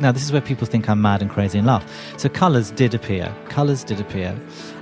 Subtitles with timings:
[0.00, 1.84] Now, this is where people think I'm mad and crazy and laugh.
[2.16, 3.34] So, colours did appear.
[3.48, 4.40] Colours did appear.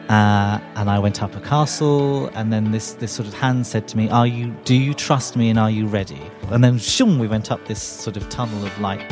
[0.09, 3.89] Uh, and I went up a castle, and then this, this sort of hand said
[3.89, 4.55] to me, "Are you?
[4.65, 5.51] Do you trust me?
[5.51, 8.81] And are you ready?" And then, shoom, we went up this sort of tunnel of
[8.81, 9.05] light.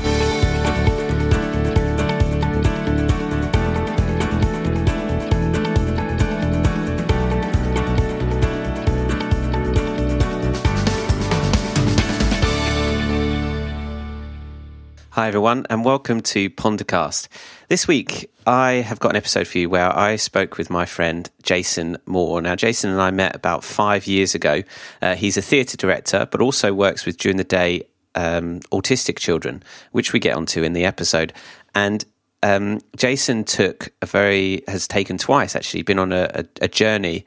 [15.27, 17.27] Hi, everyone, and welcome to Pondercast.
[17.67, 21.29] This week, I have got an episode for you where I spoke with my friend
[21.43, 22.41] Jason Moore.
[22.41, 24.63] Now, Jason and I met about five years ago.
[25.03, 29.65] Uh, he's a theatre director, but also works with during the day um, autistic children,
[29.91, 31.33] which we get onto in the episode.
[31.75, 32.05] And
[32.45, 37.27] um, Jason took a very has taken twice actually been on a, a, a journey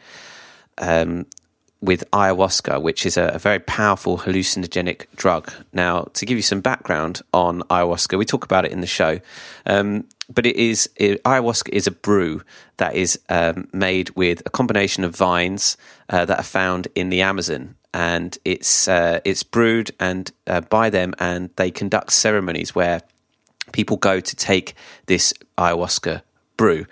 [0.78, 1.26] um,
[1.82, 5.52] with ayahuasca, which is a, a, very powerful hallucinogenic drug.
[5.72, 9.20] Now, to give you some background on ayahuasca, we talk about it in the show,
[9.66, 12.42] um, but it is it, ayahuasca is a brew
[12.78, 15.78] that is um, made with a combination of vines
[16.10, 20.90] uh, that are found in the Amazon, and it's uh, it's brewed and uh, by
[20.90, 23.02] them, and they conduct ceremonies where
[23.72, 24.74] people go to take
[25.06, 26.24] this ayahuasca
[26.60, 26.86] brew.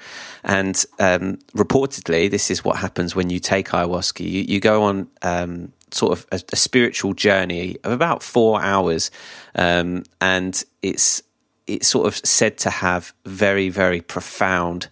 [0.46, 4.22] And um, reportedly, this is what happens when you take ayahuasca.
[4.22, 9.12] You, you go on um, sort of a, a, spiritual journey of about four hours,
[9.56, 11.22] um, and it's
[11.68, 14.88] it's sort of said to have very very profound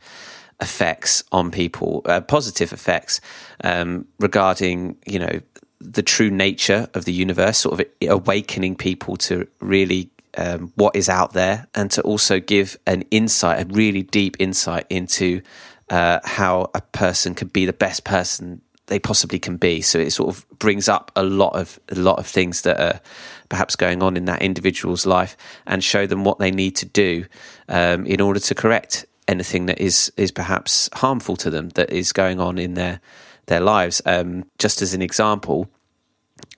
[0.61, 3.21] effects on people, uh, positive effects
[3.63, 5.39] um, regarding you know
[5.79, 11.09] the true nature of the universe, sort of awakening people to really um, what is
[11.09, 15.41] out there and to also give an insight, a really deep insight into
[15.89, 19.81] uh, how a person can be the best person they possibly can be.
[19.81, 23.01] So it sort of brings up a lot of a lot of things that are
[23.49, 27.25] perhaps going on in that individual's life and show them what they need to do
[27.67, 32.11] um, in order to correct anything that is is perhaps harmful to them that is
[32.13, 32.99] going on in their
[33.47, 34.01] their lives.
[34.05, 35.69] Um, just as an example,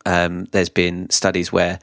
[0.05, 1.79] um, there's been studies where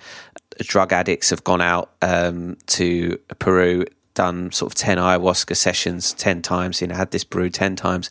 [0.61, 3.85] drug addicts have gone out um, to Peru,
[4.15, 8.11] done sort of 10 ayahuasca sessions 10 times, you know, had this brew 10 times,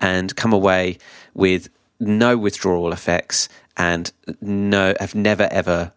[0.00, 0.98] and come away
[1.34, 1.68] with
[2.00, 5.92] no withdrawal effects and no, have never ever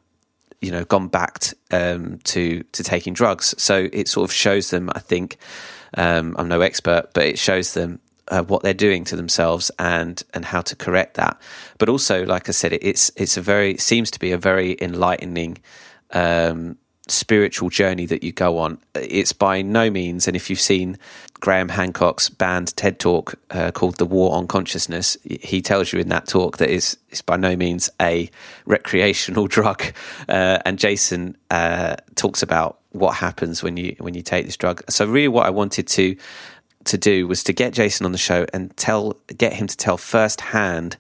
[0.62, 3.54] you know gone back t- um, to to taking drugs.
[3.58, 4.90] So it sort of shows them.
[4.94, 5.38] I think
[5.96, 10.22] um, I'm no expert, but it shows them uh, what they're doing to themselves and
[10.34, 11.40] and how to correct that.
[11.78, 14.78] But also, like I said, it, it's it's a very seems to be a very
[14.82, 15.58] enlightening
[16.12, 16.78] um,
[17.08, 18.78] spiritual journey that you go on.
[18.96, 20.98] It's by no means, and if you've seen
[21.40, 26.10] Graham Hancock's banned TED talk uh, called "The War on Consciousness," he tells you in
[26.10, 28.30] that talk that is is by no means a
[28.66, 29.84] recreational drug.
[30.28, 34.82] Uh, and Jason uh, talks about what happens when you when you take this drug.
[34.90, 36.16] So really, what I wanted to
[36.86, 39.98] to do was to get Jason on the show and tell get him to tell
[39.98, 40.98] firsthand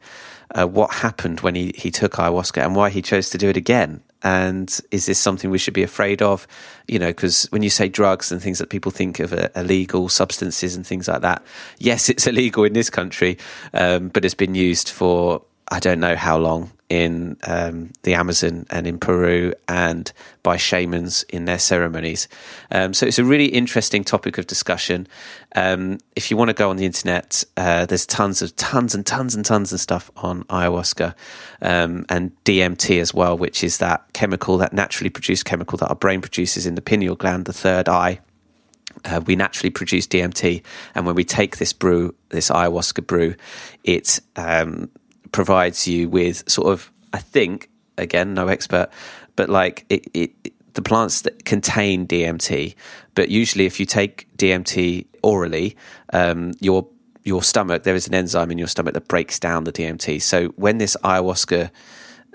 [0.51, 3.57] uh, what happened when he, he took ayahuasca and why he chose to do it
[3.57, 4.01] again.
[4.25, 6.47] And is this something we should be afraid of?
[6.87, 10.75] You know, because when you say drugs and things that people think of illegal substances
[10.75, 11.45] and things like that,
[11.77, 13.37] yes, it's illegal in this country,
[13.73, 18.65] um, but it's been used for I don't know how long in um, the Amazon
[18.69, 20.11] and in Peru and
[20.43, 22.27] by shamans in their ceremonies.
[22.71, 25.07] Um, so it's a really interesting topic of discussion.
[25.55, 29.05] Um, if you want to go on the internet, uh, there's tons of tons and
[29.05, 31.15] tons and tons of stuff on ayahuasca
[31.61, 35.95] um, and DMT as well, which is that chemical, that naturally produced chemical that our
[35.95, 38.19] brain produces in the pineal gland, the third eye.
[39.03, 43.35] Uh, we naturally produce DMT, and when we take this brew, this ayahuasca brew,
[43.83, 44.89] it um,
[45.35, 48.87] provides you with sort of, I think, again, no expert,
[49.35, 52.73] but like it, it, the plants that contain DMT.
[53.15, 55.75] But usually, if you take DMT orally,
[56.13, 56.87] um, your
[57.25, 60.21] your stomach there is an enzyme in your stomach that breaks down the DMT.
[60.21, 61.69] So when this ayahuasca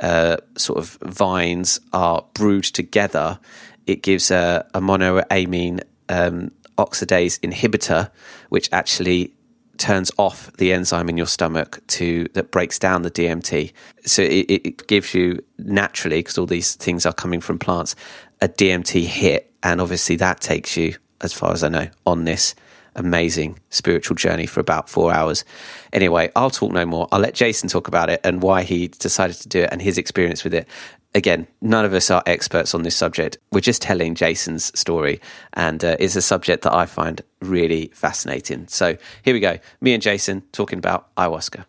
[0.03, 3.41] uh, sort of vines are brewed together,
[3.87, 5.81] it gives a, a monoamine
[6.11, 8.11] um, oxidase inhibitor,
[8.51, 9.33] which actually
[9.81, 13.73] turns off the enzyme in your stomach to that breaks down the DMT.
[14.05, 17.97] So it, it gives you naturally, because all these things are coming from plants,
[18.41, 22.55] a DMT hit, and obviously that takes you, as far as I know, on this
[22.95, 25.45] amazing spiritual journey for about four hours.
[25.93, 27.09] Anyway, I'll talk no more.
[27.11, 29.97] I'll let Jason talk about it and why he decided to do it and his
[29.97, 30.69] experience with it
[31.15, 33.39] again, none of us are experts on this subject.
[33.53, 35.21] We're just telling Jason's story,
[35.55, 38.69] and uh, it's a subject that I find really fascinating.
[38.69, 39.59] So here we go.
[39.81, 41.65] Me and Jason talking about ayahuasca.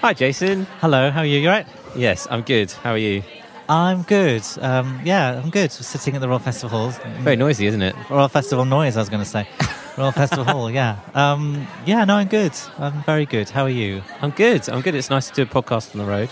[0.00, 0.66] Hi, Jason.
[0.80, 1.38] Hello, how are you?
[1.38, 1.66] You right?
[1.94, 2.70] Yes, I'm good.
[2.70, 3.22] How are you?
[3.68, 4.42] I'm good.
[4.60, 5.70] Um, yeah, I'm good.
[5.70, 6.90] Sitting at the Royal Festival Hall.
[7.20, 7.94] Very noisy, isn't it?
[8.10, 9.48] Royal Festival noise, I was going to say.
[9.96, 10.98] Royal Festival Hall, yeah.
[11.14, 12.52] Um, yeah, no, I'm good.
[12.78, 13.48] I'm very good.
[13.48, 14.02] How are you?
[14.20, 14.68] I'm good.
[14.68, 14.94] I'm good.
[14.94, 16.30] It's nice to do a podcast on the road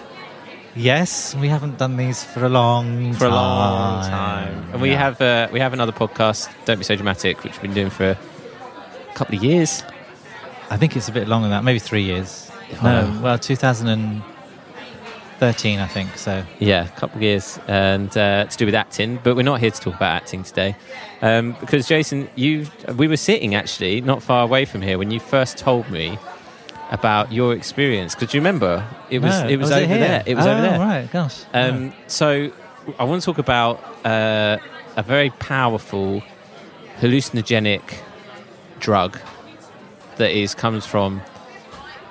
[0.76, 5.20] Yes, we haven't done these for a long for a long time, and we have
[5.20, 6.49] uh, we have another podcast.
[6.64, 8.19] Don't be so dramatic, which we've been doing for a
[9.14, 9.82] couple of years.
[10.70, 12.49] I think it's a bit longer than that, maybe three years.
[12.84, 16.17] No, well, 2013, I think.
[16.17, 19.19] So Yeah, a couple of years, and uh, to do with acting.
[19.25, 20.76] But we're not here to talk about acting today,
[21.20, 25.19] um, because Jason, you we were sitting actually not far away from here when you
[25.19, 26.16] first told me
[26.90, 28.14] about your experience.
[28.14, 29.98] Because you remember it was No, it was, was over here?
[29.98, 30.22] there.
[30.26, 30.78] It was oh, over there.
[30.78, 31.44] Right, gosh.
[31.54, 32.50] Um, so
[32.98, 34.58] I want to talk about uh,
[34.96, 36.22] a very powerful
[36.98, 37.82] hallucinogenic
[38.78, 39.19] drug
[40.16, 41.22] that is comes from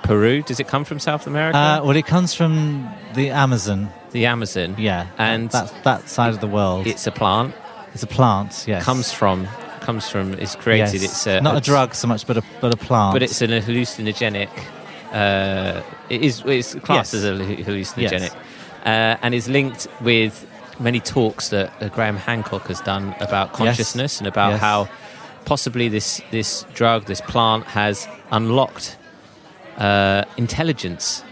[0.03, 0.41] Peru.
[0.41, 1.57] Does it come from South America?
[1.57, 3.89] Uh, well, it comes from the Amazon.
[4.11, 4.75] the Amazon.
[4.77, 6.87] Yeah, And that's that side of the world.
[6.87, 7.53] It's a plant.
[7.93, 8.65] It's a plant.
[8.67, 9.47] Yes, Comes from
[9.89, 11.01] comes from is created.
[11.01, 11.11] Yes.
[11.11, 13.13] It's a, not a drug so much, but a but a plant.
[13.15, 14.49] but it's an hallucinogenic.
[15.11, 17.23] Uh, it is it's classed Yes.
[17.23, 18.33] as a hallu- hallucinogenic,
[18.85, 20.33] uh, and is linked with
[20.79, 24.61] many talks that uh, Graham Hancock has done about consciousness and about Yes.
[24.61, 24.87] how
[25.45, 28.97] possibly this this drug, this plant, has unlocked
[29.77, 31.23] uh, intelligence,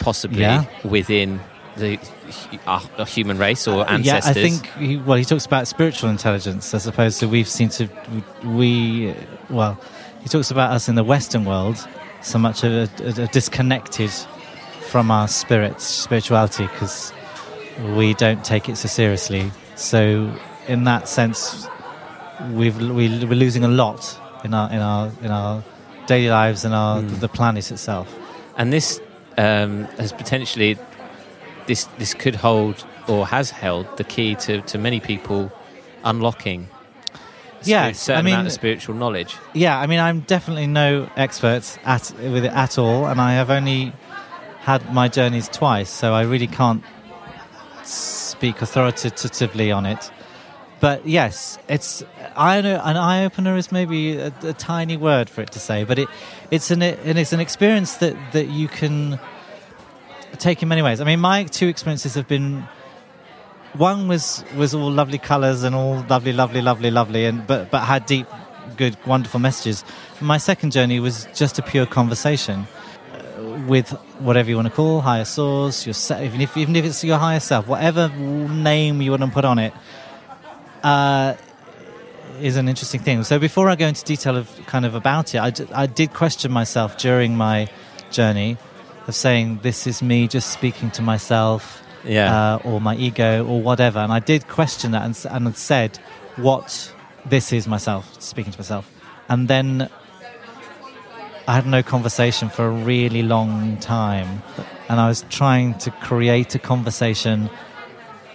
[0.00, 0.64] possibly Yeah.
[0.96, 1.40] within
[1.76, 4.20] the hu- our, our human race or Yeah.
[4.24, 4.66] I think.
[4.78, 7.88] He, well, he talks about spiritual intelligence as opposed to we've seen to
[8.44, 9.14] we.
[9.50, 9.78] Well,
[10.22, 11.86] he talks about us in the Western world
[12.20, 14.10] so much of a, a, disconnected
[14.90, 17.12] from our spirits, spirituality, because
[17.96, 19.50] we don't take it so seriously.
[19.74, 20.32] So,
[20.68, 21.66] in that sense,
[22.52, 25.64] we've we, we're losing a lot in our in our in our
[26.06, 27.20] daily lives and our Mm.
[27.20, 28.12] the planet itself.
[28.58, 29.00] and this
[29.38, 30.76] um, has potentially
[31.66, 35.50] this this could hold or has held the key to, to many people
[36.04, 36.68] unlocking
[37.64, 39.36] Yeah, a certain I mean- amount of spiritual knowledge.
[39.54, 43.50] Yeah, I mean, I'm definitely no expert at with it at all, and I have
[43.50, 43.92] only
[44.60, 46.82] had my journeys twice, so I really can't
[47.84, 50.10] speak authoritatively on it.
[50.80, 52.02] But yes, it's
[52.36, 55.84] I know an eye opener is maybe a, a tiny word for it to say,
[55.84, 56.08] but it
[56.50, 59.20] it's an and it's an experience that that you can
[60.38, 61.00] take in many ways.
[61.00, 62.66] I mean, my two experiences have been
[63.74, 67.80] one was was all lovely colours and all lovely, lovely, lovely, lovely, and but but
[67.80, 68.26] had deep,
[68.76, 69.84] good, wonderful messages.
[70.20, 72.66] My second journey was just a pure conversation
[73.12, 77.02] uh, with whatever you want to call higher source, yourself, even if even if it's
[77.02, 79.72] your higher self, whatever name you want to put on it.
[80.82, 81.34] Uh,
[82.40, 83.22] is an interesting thing.
[83.22, 86.12] So before I go into detail of kind of about it, I, d- I did
[86.12, 87.68] question myself during my
[88.10, 88.56] journey
[89.08, 92.56] of saying this is me just speaking to myself Yeah.
[92.56, 94.00] uh, or my ego or whatever.
[94.00, 95.98] And I did question that and, and said,
[96.36, 96.92] what
[97.24, 98.90] this is myself, speaking to myself.
[99.28, 99.88] And then
[101.46, 104.42] I had no conversation for a really long time.
[104.88, 107.50] And I was trying to create a conversation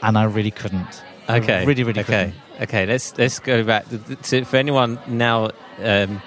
[0.01, 1.03] and I really couldn't.
[1.27, 1.65] I okay.
[1.65, 2.33] Really, really okay.
[2.33, 2.63] couldn't.
[2.63, 2.85] Okay.
[2.85, 5.49] Let's let's go back for anyone now
[5.79, 6.21] um,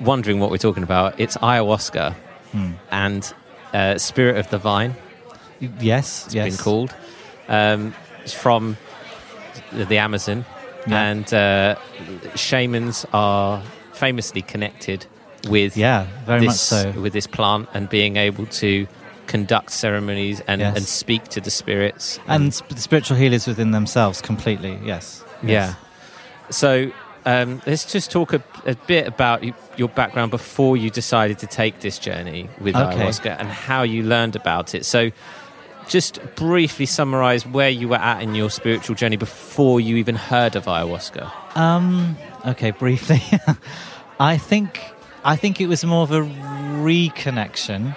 [0.00, 1.18] wondering what we're talking about.
[1.20, 2.14] It's ayahuasca
[2.90, 3.34] And
[3.74, 4.94] uh, spirit of the vine.
[5.80, 6.48] Yes, It's yes.
[6.56, 6.94] been called.
[7.48, 8.76] Um, it's from
[9.72, 10.44] the, Amazon,
[10.86, 11.02] Yeah.
[11.10, 11.76] and uh,
[12.34, 15.06] shamans are famously connected
[15.48, 16.90] with Yeah, very much this so.
[17.00, 18.86] with this plant and being able to
[19.26, 20.76] conduct ceremonies and, Yes.
[20.76, 22.18] and speak to the spirits.
[22.26, 25.24] And sp- the spiritual healers within themselves completely, yes.
[25.42, 25.74] yeah.
[26.50, 26.90] So
[27.26, 29.44] um, let's just talk a, a bit about
[29.78, 32.96] your background before you decided to take this journey with Okay.
[32.96, 34.86] ayahuasca and how you learned about it.
[34.86, 35.10] So
[35.88, 40.56] just briefly summarize where you were at in your spiritual journey before you even heard
[40.56, 41.30] of ayahuasca.
[41.56, 42.16] Um,
[42.46, 43.20] okay, briefly.
[44.20, 44.80] I think
[45.24, 47.94] I think it was more of a reconnection.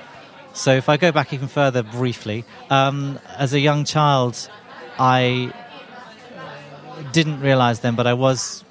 [0.53, 4.49] So if I go back even further briefly, um, as a young child,
[4.97, 5.53] I
[7.11, 8.63] didn't realize then, but I was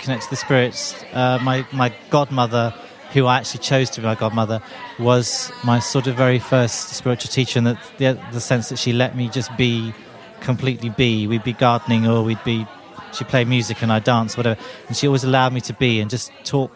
[0.00, 0.94] connected to the spirits.
[1.12, 2.74] Uh, my my godmother,
[3.12, 4.62] who I actually chose to be my godmother,
[4.98, 8.92] was my sort of very first spiritual teacher, in that the, the sense that she
[8.92, 9.94] let me just be
[10.40, 11.26] completely be.
[11.26, 12.66] We'd be gardening, or we'd be
[13.12, 16.10] she played music and I danced, whatever, and she always allowed me to be and
[16.10, 16.72] just talk.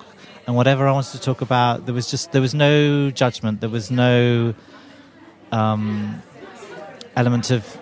[0.46, 3.60] And whatever I wanted to talk about, there was just there was no judgment.
[3.60, 4.54] There was no
[5.52, 6.22] um,
[7.16, 7.78] element of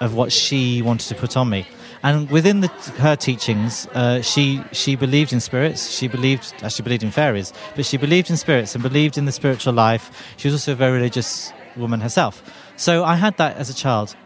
[0.00, 1.66] of what she wanted to put on me.
[2.02, 2.68] And within the,
[2.98, 5.90] her teachings, uh, she she believed in spirits.
[5.90, 9.32] She believed actually believed in fairies, but she believed in spirits and believed in the
[9.32, 10.10] spiritual life.
[10.36, 12.42] She was also a very religious woman herself.
[12.76, 14.16] So I had that as a child.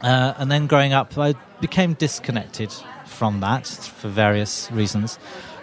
[0.00, 2.72] Uh, and then growing up, I became disconnected
[3.06, 5.18] from that for various reasons.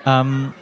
[0.05, 0.53] Um,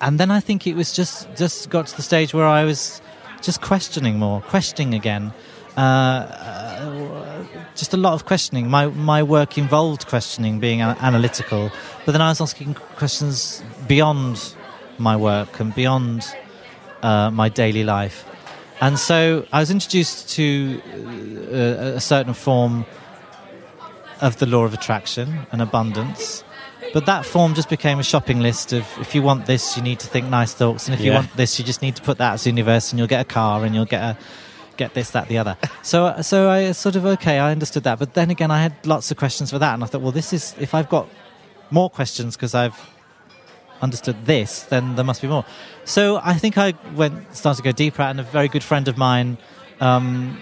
[0.00, 3.02] and then I think it was just just got to the stage where I was
[3.42, 5.32] just questioning more, questioning again.
[5.76, 6.67] Uh, uh,
[7.78, 8.68] just a lot of questioning.
[8.68, 11.70] My my work involved questioning, being a- analytical,
[12.04, 14.54] but then I was asking questions beyond
[14.98, 16.26] my work and beyond
[17.02, 18.24] uh, my daily life.
[18.80, 20.80] And so I was introduced to
[21.52, 22.84] uh, a certain form
[24.20, 26.44] of the law of attraction and abundance.
[26.92, 30.00] But that form just became a shopping list of if you want this, you need
[30.00, 32.32] to think nice thoughts, and if you want this, you just need to put that
[32.34, 34.16] as the universe, and you'll get a car, and you'll get a
[34.78, 35.56] get this, that, the other.
[35.82, 37.98] So, so I sort of okay, I understood that.
[37.98, 40.32] But then again, I had lots of questions for that, and I thought, well, this
[40.32, 41.08] is if I've got
[41.70, 42.78] more questions because I've
[43.82, 45.44] understood this, then there must be more.
[45.84, 48.96] So I think I went started to go deeper, and a very good friend of
[48.96, 49.36] mine,
[49.80, 50.38] um,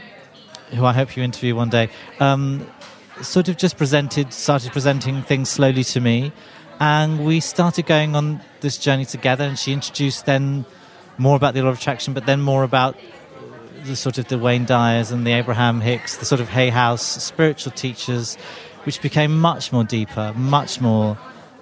[0.71, 1.89] who I hope you interview one day,
[2.21, 2.67] um,
[3.23, 6.33] sort of just presented, started presenting things slowly to me,
[6.79, 9.45] and we started going on this journey together.
[9.45, 10.65] And she introduced then
[11.19, 12.97] more about the law of attraction, but then more about
[13.85, 17.03] the sort of the Wayne Dyers and the Abraham Hicks, the sort of Hay House
[17.23, 18.37] spiritual teachers,
[18.85, 21.19] which became much more deeper, much more.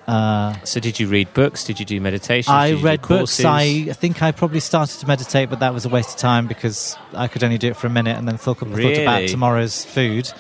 [0.07, 1.65] Uh, So, did you read books?
[1.65, 2.53] Did you do meditation?
[2.53, 3.43] I read books.
[3.45, 6.97] I think I probably started to meditate, but that was a waste of time because
[7.15, 10.31] I could only do it for a minute and then thought, thought about tomorrow's food.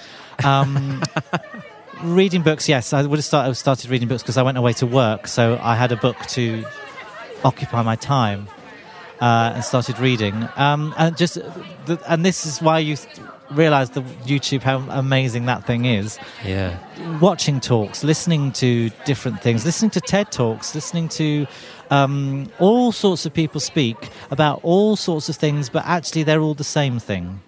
[0.45, 1.02] Um,
[2.02, 5.26] reading books, yes, I would have started reading books because I went away to work,
[5.28, 6.64] so I had a book to
[7.45, 8.49] occupy my time
[9.21, 10.49] uh, and started reading.
[10.56, 11.35] Um, and just,
[11.87, 12.97] the, and this is why you
[13.50, 16.78] realize the YouTube how amazing that thing is Yeah.
[17.21, 21.47] watching talks, listening to different things, listening to TED talks, listening to
[21.90, 23.97] um, all sorts of people speak
[24.30, 27.40] about all sorts of things, but actually they're all the same thing.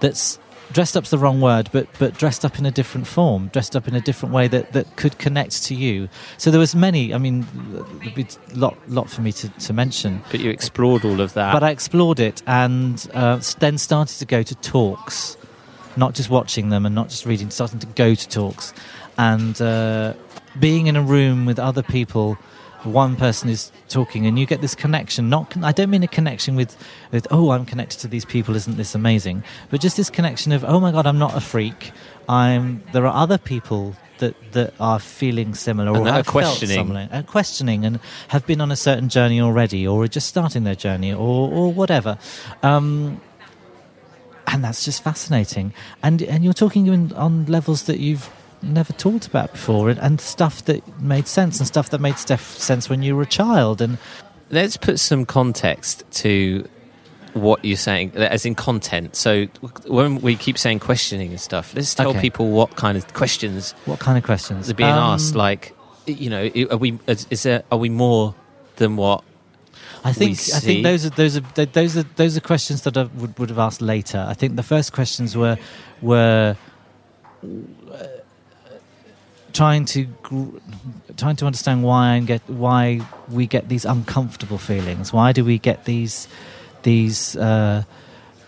[0.00, 0.38] That's
[0.72, 3.86] dressed up's the wrong word, but but dressed up in a different form, dressed up
[3.88, 6.08] in a different way that, that could connect to you.
[6.38, 7.14] So there was many.
[7.14, 7.46] I mean,
[8.00, 10.22] there'd be a lot lot for me to, to mention.
[10.30, 11.52] But you explored all of that.
[11.52, 15.36] But I explored it and uh, then started to go to talks,
[15.96, 18.72] not just watching them and not just reading, starting to go to talks.
[19.18, 20.14] And uh,
[20.58, 22.38] being in a room with other people,
[22.84, 25.28] one person is talking and you get this connection.
[25.28, 26.76] Not, con- I don't mean a connection with,
[27.10, 29.44] with, oh, I'm connected to these people, isn't this amazing?
[29.70, 31.92] But just this connection of, oh my God, I'm not a freak.
[32.28, 36.26] I'm, there are other people that, that are feeling similar And or that are felt
[36.26, 36.76] questioning.
[36.76, 37.98] similar uh, questioning and
[38.28, 41.72] have been on a certain journey already, or are just starting their journey, or, or
[41.72, 42.18] whatever.
[42.62, 43.20] Um,
[44.46, 45.72] and that's just fascinating.
[46.02, 48.30] And and you're talking on levels that you've
[48.62, 52.56] never talked about before, and, and stuff that made sense, and stuff that made stuff
[52.58, 53.80] sense when you were a child.
[53.80, 53.98] And
[54.50, 56.68] Let's put some context to
[57.32, 59.16] what you're saying, as in content.
[59.16, 59.46] So,
[59.86, 62.20] when we keep saying questioning and stuff, let's tell Okay.
[62.20, 65.34] people what kind of questions what kind of questions are being Um, asked.
[65.34, 65.74] Like,
[66.06, 68.34] you know, are we is, there are we more
[68.76, 69.24] than what?
[70.04, 73.04] I think I think those are those are those are those are questions that I
[73.04, 74.26] would would have asked later.
[74.28, 75.56] I think the first questions were
[76.02, 76.56] were
[79.52, 80.58] trying to gr-
[81.16, 85.12] trying to understand why and get why we get these uncomfortable feelings.
[85.12, 86.28] Why do we get these
[86.82, 87.84] these uh,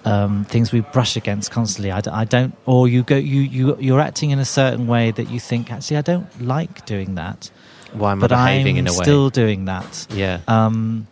[0.04, 1.90] um, things we brush against constantly?
[1.92, 5.10] I, d- I don't, or you go you you you're acting in a certain way
[5.12, 7.50] that you think actually I don't like doing that,
[7.92, 9.04] Why am but I behaving I'm in a way?
[9.04, 10.06] still doing that.
[10.10, 10.40] yeah.
[10.48, 11.06] Um,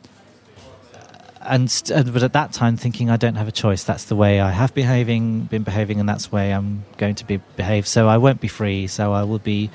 [1.44, 3.84] and st- uh, but at that time, thinking I don't have a choice.
[3.84, 7.26] That's the way I have behaving, been behaving, and that's the way I'm going to
[7.26, 7.86] be behave.
[7.86, 8.86] So I won't be free.
[8.86, 9.70] So I will be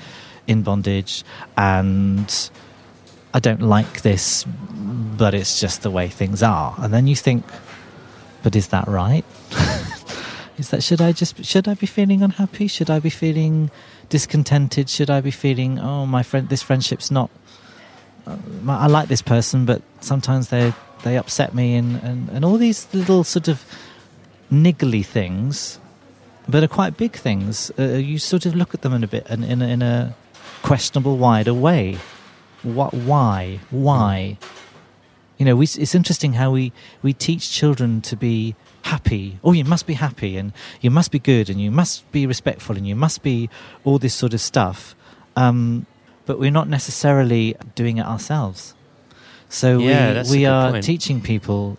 [0.46, 1.24] in bondage,
[1.56, 2.50] and
[3.34, 6.74] I don't like this, but it's just the way things are.
[6.78, 7.44] And then you think,
[8.42, 9.24] but is that right?
[10.58, 12.66] is that should I just should I be feeling unhappy?
[12.66, 13.70] Should I be feeling
[14.08, 14.88] discontented?
[14.88, 17.30] Should I be feeling oh my friend this friendship's not
[18.66, 22.86] I like this person, but sometimes they they upset me, and, and, and all these
[22.92, 23.64] little sort of
[24.50, 25.78] niggly things,
[26.48, 27.70] but are quite big things.
[27.78, 30.14] Uh, you sort of look at them in a bit in, in, a, in a
[30.62, 31.98] questionable, wider way.
[32.62, 32.92] What?
[32.94, 33.60] Why?
[33.70, 34.38] Why?
[35.36, 39.38] You know, we, it's interesting how we, we teach children to be happy.
[39.44, 42.76] Oh, you must be happy, and you must be good, and you must be respectful,
[42.76, 43.48] and you must be
[43.84, 44.96] all this sort of stuff.
[45.36, 45.86] Um,
[46.26, 48.74] but we're not necessarily doing it ourselves.
[49.48, 50.84] So Yeah, we, we are point.
[50.84, 51.78] teaching people.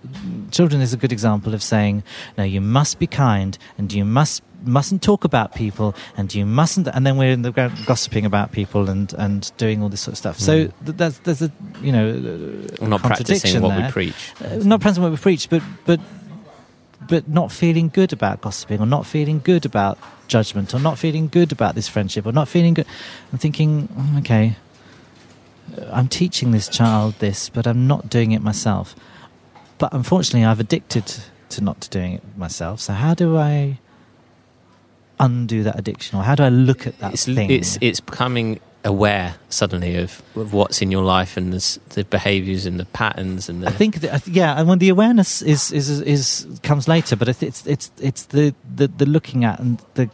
[0.51, 2.03] Children is a good example of saying,
[2.37, 6.87] "No, you must be kind, and you must mustn't talk about people, and you mustn't."
[6.87, 10.13] And then we're in the ground gossiping about people and and doing all this sort
[10.13, 10.39] of stuff.
[10.39, 10.71] So Mm.
[10.85, 12.05] th- there's there's a you know
[12.81, 14.15] We're not practicing what we preach.
[14.43, 15.99] Uh, not practicing what we preach, but but
[17.07, 19.97] but not feeling good about gossiping or not feeling good about
[20.27, 22.85] judgment or not feeling good about this friendship or not feeling good.
[23.31, 24.55] I'm thinking, "Mm, okay,
[25.91, 28.95] I'm teaching this child this, but I'm not doing it myself.
[29.77, 31.05] But unfortunately, I've addicted
[31.49, 32.79] to not doing it myself.
[32.81, 33.79] So how do I
[35.19, 37.49] undo that addiction, or how do I look at that It's, thing?
[37.51, 42.65] it's it's becoming aware suddenly of, of what's in your life and the, the behaviours
[42.65, 45.89] and the patterns and the I think that, yeah, and when the awareness is is
[46.01, 50.09] is comes later, but it's it's it's, it's the, the the looking at and the.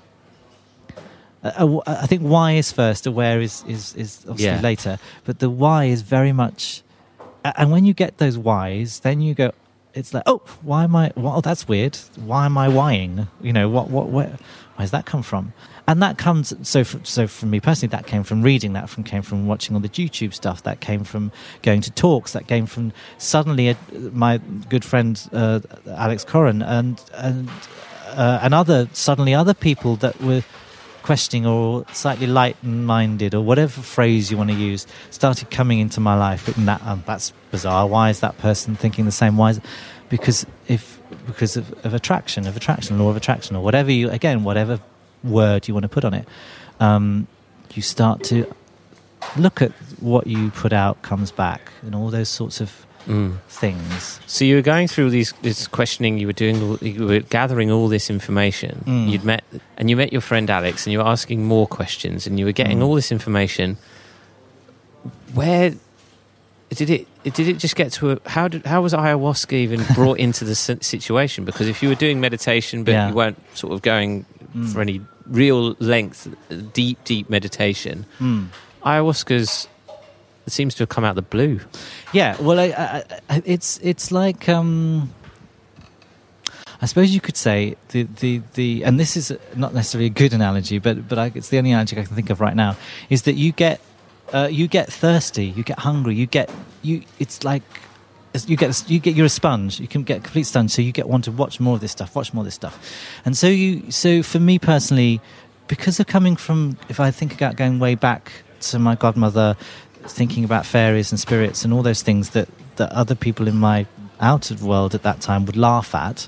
[1.45, 4.61] Uh, uh, I think why is first, aware is is is obviously Yeah.
[4.61, 6.81] later, but the why is very much.
[7.43, 9.51] And when you get those whys, then you go.
[9.93, 11.11] It's like, oh, why am I?
[11.15, 11.97] Well, that's weird.
[12.17, 13.27] Why am I whying?
[13.41, 14.37] You know, what what where?
[14.75, 15.53] Where's that come from?
[15.87, 19.03] And that comes so for, so for me personally, that came from reading, that from
[19.03, 22.65] came from watching all the YouTube stuff, that came from going to talks, that came
[22.65, 23.75] from suddenly uh
[24.11, 27.49] my good friend uh, Alex Corrin and and
[28.07, 30.43] uh, and other suddenly other people that were
[31.05, 36.15] questioning or slightly light-minded or whatever phrase you want to use started coming into my
[36.17, 37.85] life and that um, that's bizarre.
[37.85, 39.38] Why is that person thinking the same?
[39.38, 39.62] Why is
[40.09, 44.43] because if because of, of attraction of attraction law of attraction or whatever you again
[44.43, 44.79] whatever
[45.24, 46.27] word you want to put on it
[46.79, 47.27] um,
[47.74, 48.51] you start to
[49.38, 53.38] look at what you put out comes back and all those sorts of Mm.
[53.47, 56.17] things So you were going through these this questioning.
[56.17, 56.77] You were doing.
[56.81, 58.83] You were gathering all this information.
[58.88, 59.09] Mm.
[59.12, 59.43] You'd met
[59.77, 62.51] and you met your friend Alex, and you were asking more questions, and you were
[62.51, 62.83] getting Mm.
[62.83, 63.77] all this information.
[65.33, 65.74] Where
[66.69, 67.07] did it?
[67.24, 68.19] Did it just get to a?
[68.29, 68.65] How did?
[68.65, 71.45] How was ayahuasca even brought into the situation?
[71.45, 73.09] Because if you were doing meditation, but Yeah.
[73.09, 74.71] you weren't sort of going Mm.
[74.71, 76.27] for any real length,
[76.74, 78.47] deep, deep meditation, Mm.
[78.85, 79.67] ayahuasca's
[80.45, 81.59] it seems to have come out of the blue.
[82.13, 85.13] Yeah, well, I, I, it's it's like um,
[86.81, 90.33] I suppose you could say the, the, the and this is not necessarily a good
[90.33, 92.77] analogy, but but I, it's the only analogy I can think of right now
[93.09, 93.79] is that you get
[94.33, 97.03] uh, you get thirsty, you get hungry, you get you.
[97.19, 97.63] It's like
[98.45, 99.79] you get you get you're a sponge.
[99.79, 102.15] You can get complete sponge, so you get want to watch more of this stuff,
[102.15, 102.77] watch more of this stuff,
[103.25, 103.89] and so you.
[103.91, 105.21] So for me personally,
[105.67, 108.31] because of coming from, if I think about going way back
[108.62, 109.55] to my godmother,
[110.08, 113.86] thinking about fairies and spirits and all those things that that other people in my
[114.20, 116.28] outer world at that time would laugh at.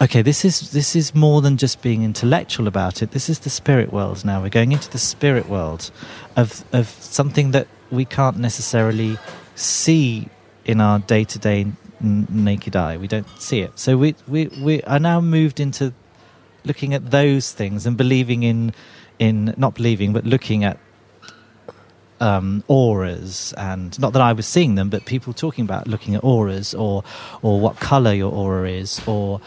[0.00, 3.12] Okay, this is this is more than just being intellectual about it.
[3.12, 4.42] This is the spirit world now.
[4.42, 5.90] We're going into the spirit world
[6.36, 9.18] of of something that we can't necessarily
[9.54, 10.28] see
[10.64, 11.66] in our day to day
[12.00, 12.96] naked eye.
[12.96, 13.78] We don't see it.
[13.78, 15.92] So we we we are now moved into
[16.64, 18.72] looking at those things and believing in
[19.18, 20.78] in not believing but looking at
[22.20, 26.22] um, auras and not that I was seeing them, but people talking about looking at
[26.24, 27.02] auras or
[27.42, 29.40] or what color your aura is, or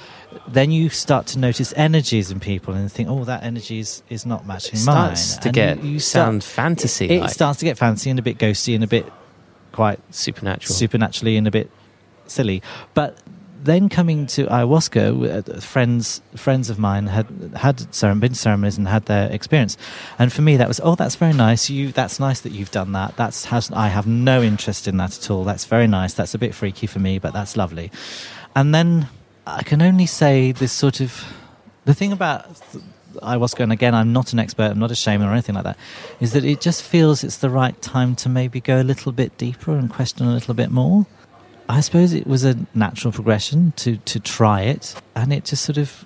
[0.47, 4.25] then you start to notice energies in people and think, oh, that energy is, is
[4.25, 5.15] not matching It mine.
[5.15, 8.17] starts to And get you, you start- sound fantasy It, starts to get fancy and
[8.17, 9.05] a bit ghosty and a bit
[9.71, 10.73] quite supernatural.
[10.73, 11.69] supernaturally and a bit
[12.25, 12.63] silly.
[12.95, 13.19] But
[13.65, 18.87] then coming to ayahuasca, uh, friends friends of mine had had been to ceremonies and
[18.87, 19.77] had their experience,
[20.19, 21.69] and for me that was oh that's very nice.
[21.69, 23.15] You that's nice that you've done that.
[23.15, 25.43] That's has I have no interest in that at all.
[25.43, 26.13] That's very nice.
[26.13, 27.91] That's a bit freaky for me, but that's lovely.
[28.55, 29.07] And then
[29.45, 31.25] I can only say this sort of
[31.85, 32.47] the thing about
[33.21, 35.77] ayahuasca, and again, I'm not an expert, I'm not a shaman or anything like that,
[36.19, 39.37] is that it just feels it's the right time to maybe go a little bit
[39.37, 41.05] deeper and question a little bit more.
[41.69, 45.77] I suppose it was a natural progression to, to try it, and it just sort
[45.77, 46.03] of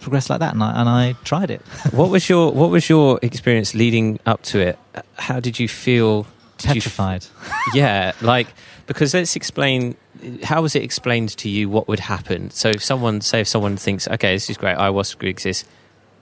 [0.00, 1.60] progressed like that, and I, and I tried it.
[1.92, 4.78] what was your What was your experience leading up to it?
[5.14, 6.26] How did you feel?
[6.58, 7.26] Did you f- Petrified.
[7.74, 8.48] yeah, like
[8.86, 9.96] because let's explain.
[10.44, 12.50] How was it explained to you what would happen?
[12.50, 15.68] So if someone, say, if someone thinks, okay, this is great, ayahuasca exists.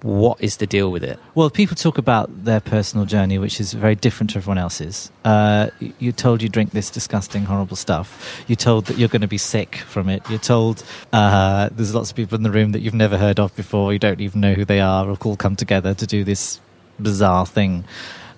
[0.03, 1.19] What is the deal with it?
[1.35, 5.13] Well, people talk about their personal journey, which is very different to everyone else's.
[5.27, 8.43] Uh, you're told you drink this disgusting, horrible stuff.
[8.47, 10.23] You're told that you're going to be sick from it.
[10.31, 10.83] You're told
[11.13, 13.93] uh, there's lots of people in the room that you've never heard of before.
[13.93, 16.61] You don't even know who they are, or all come together to do this
[16.99, 17.85] bizarre thing,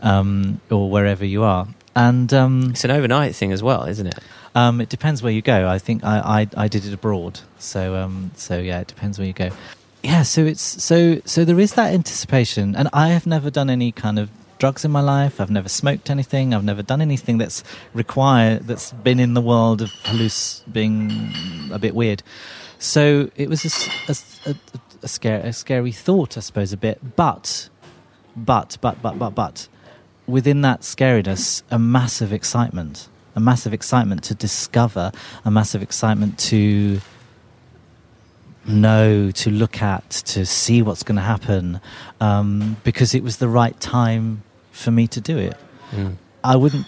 [0.03, 1.68] um, or wherever you are.
[1.94, 4.18] And um, It's an overnight thing as well, isn't it?
[4.57, 5.68] um, it depends where you go.
[5.68, 9.27] I think I, I, I did it abroad, so um, so yeah, it depends where
[9.29, 9.51] you go.
[10.02, 13.92] Yeah, so it's so so there is that anticipation, and I have never done any
[13.92, 15.40] kind of drugs in my life.
[15.40, 16.52] I've never smoked anything.
[16.54, 17.62] I've never done anything that's
[17.94, 21.32] required that's been in the world of halluc being
[21.72, 22.22] a bit weird.
[22.78, 23.64] So it was
[24.08, 24.56] a, a a-
[25.04, 27.16] a scare, a scary thought, I suppose, a bit.
[27.16, 27.68] But,
[28.36, 29.66] but, but, but, but, but,
[30.28, 35.10] within that scariness, a massive excitement, a massive excitement to discover,
[35.44, 37.00] a massive excitement to
[38.66, 41.81] know, to look at, to see what's going to happen,
[42.20, 45.57] um, because it was the right time for me to do it.
[45.90, 46.16] Mm.
[46.44, 46.87] I wouldn't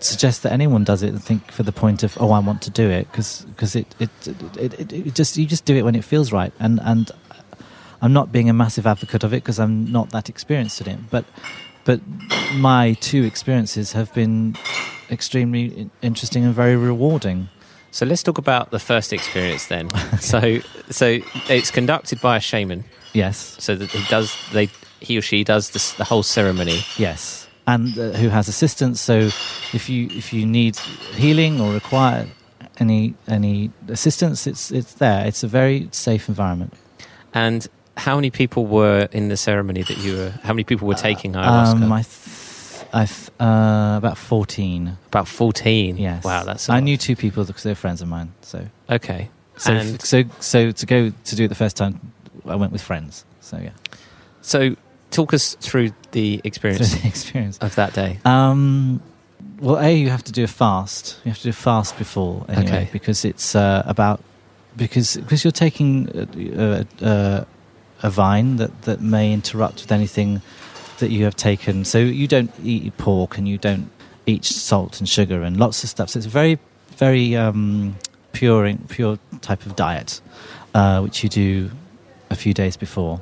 [0.00, 2.70] suggest that anyone does it and think for the point of oh I want to
[2.70, 6.04] do it because it it, it, it it just you just do it when it
[6.04, 7.10] feels right and and
[8.02, 10.98] I'm not being a massive advocate of it because I'm not that experienced in it
[11.10, 11.24] but
[11.84, 12.00] but
[12.56, 14.56] my two experiences have been
[15.10, 17.48] extremely interesting and very rewarding
[17.96, 19.88] So let's talk about the first experience then.
[20.20, 20.40] so
[20.90, 21.06] so
[21.48, 22.84] it's conducted by a shaman.
[23.14, 24.68] yes So that he does they
[25.00, 26.80] he or she does this, the whole ceremony.
[26.98, 29.16] yes and uh, who has assistance so
[29.78, 30.76] if you if you need
[31.22, 32.26] healing or require
[32.78, 36.72] any any assistance it's it's there it's a very safe environment
[37.34, 40.30] And how many people were in the ceremony that you were?
[40.46, 41.82] How many people were taking ayahuasca?
[41.82, 42.35] Um, I, th-
[43.02, 44.96] I th- uh, about fourteen.
[45.08, 45.96] About fourteen.
[45.98, 46.24] Yes.
[46.24, 46.68] Wow, that's.
[46.68, 46.84] a I lot.
[46.84, 48.32] knew two people because they're friends of mine.
[48.42, 49.28] So, Okay.
[49.58, 51.94] so, And- so, so to go to do it the first time,
[52.46, 53.24] I went with friends.
[53.40, 53.70] So yeah,
[54.40, 54.58] So
[55.10, 57.58] talk us through the experience the experience.
[57.60, 58.18] of that day.
[58.24, 59.00] Um,
[59.60, 61.18] well, a you have to do a fast.
[61.24, 62.88] You have to do a fast before anyway Okay.
[62.92, 64.20] because it's uh, about
[64.76, 67.44] because because you're taking uh, uh,
[68.02, 70.40] a vine that that may interrupt with anything
[70.98, 71.84] that you have taken.
[71.84, 73.90] So you don't eat pork and you don't
[74.26, 76.10] eat salt and sugar and lots of stuff.
[76.10, 76.58] So it's a very
[76.96, 77.96] very um,
[78.32, 80.20] pure pure type of diet
[80.76, 81.70] uh, which you do
[82.30, 83.20] a few days before.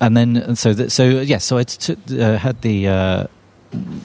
[0.00, 3.26] And then, and so, that, so yes, so I took, uh, had the, uh,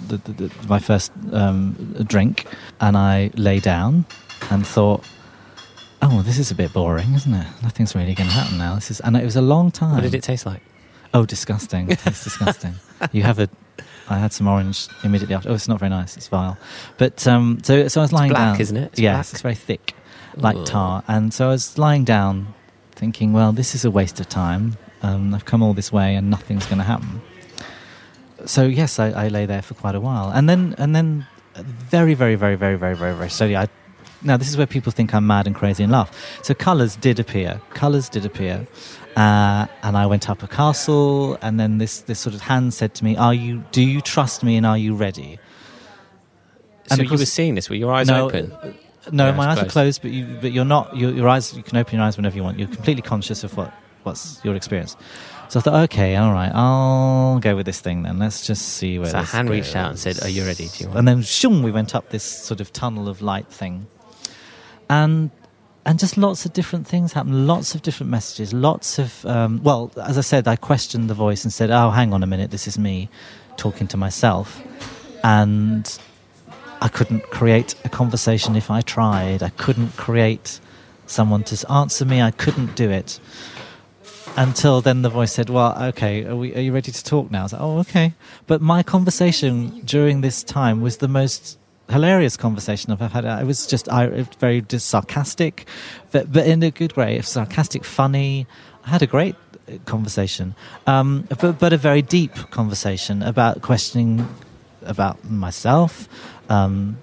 [0.07, 2.45] the, the, the my first um, drink,
[2.79, 4.05] and I lay down
[4.49, 5.03] and thought,
[6.01, 7.47] "Oh, this is a bit boring, isn't it?
[7.61, 9.95] Nothing's really going to happen now." This is, and it was a long time.
[9.95, 10.61] What did it taste like?
[11.13, 11.89] Oh, disgusting!
[11.91, 12.75] It's disgusting.
[13.11, 13.49] You have a.
[14.09, 15.49] I had some orange immediately after.
[15.49, 16.15] Oh, it's not very nice.
[16.17, 16.55] It's vile.
[16.99, 18.35] But um, so so I was lying down.
[18.35, 18.61] black, down.
[18.61, 18.89] isn't it?
[18.91, 19.33] It's yes, black.
[19.33, 19.95] it's very thick,
[20.35, 20.65] like Ugh.
[20.67, 21.03] tar.
[21.07, 22.53] And so I was lying down,
[22.91, 24.77] thinking, well, this is a waste of time.
[25.01, 27.21] Um, I've come all this way and nothing's going to happen.
[28.45, 32.13] So yes, I, I lay there for quite a while, and then and then very
[32.13, 33.55] very very very very very very slowly.
[33.57, 33.67] I
[34.21, 36.11] now this is where people think I'm mad and crazy and laugh.
[36.43, 37.59] So colours did appear.
[37.73, 38.67] Colours did appear,
[39.15, 42.93] uh, and I went up a castle, and then this this sort of hand said
[42.95, 43.63] to me, "Are you?
[43.71, 44.57] Do you trust me?
[44.57, 45.39] And are you ready?"
[46.87, 48.51] So And you were seeing this with your eyes no, open.
[48.51, 48.71] uh,
[49.11, 50.01] No, Yeah, my eyes are closed.
[50.01, 50.95] but you but you're not.
[50.95, 51.53] Your, your eyes.
[51.53, 52.59] You can open your eyes whenever you want.
[52.59, 54.95] You're completely conscious of what what's your experience.
[55.49, 58.19] So I thought, okay, all right, I'll go with this thing then.
[58.19, 59.09] Let's just see where.
[59.09, 60.69] So a this hand reached out and said, "Are you ready?
[60.69, 63.47] Do you want-" And then, shoom, we went up this sort of tunnel of light
[63.47, 63.87] thing,
[64.89, 65.29] and
[65.85, 67.47] and just lots of different things happened.
[67.47, 68.53] Lots of different messages.
[68.53, 72.13] Lots of um, well, as I said, I questioned the voice and said, "Oh, hang
[72.13, 73.09] on a minute, this is me
[73.57, 74.61] talking to myself,"
[75.23, 75.99] and
[76.81, 79.43] I couldn't create a conversation if I tried.
[79.43, 80.59] I couldn't create
[81.07, 82.21] someone to answer me.
[82.21, 83.19] I couldn't do it
[84.37, 85.01] until then.
[85.01, 87.53] The voice said, "Well, okay, are, we, are you ready to talk now?" I was
[87.53, 88.13] like, "Oh, okay."
[88.45, 91.57] But my conversation during this time was the most
[91.91, 93.25] hilarious conversation I've had.
[93.25, 93.87] It was just
[94.39, 95.65] very sarcastic,
[96.11, 97.21] but, but in a good way.
[97.21, 98.47] Sarcastic, funny.
[98.85, 99.35] I had a great
[99.85, 100.55] conversation,
[100.87, 104.27] um, but, but a very deep conversation about questioning
[104.83, 106.09] about myself,
[106.49, 106.97] um,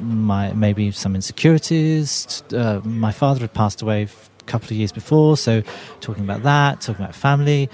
[0.00, 2.42] my maybe some insecurities.
[2.52, 5.62] Uh, my father had passed away a couple of years before, so
[6.00, 7.70] talking about that, talking about family,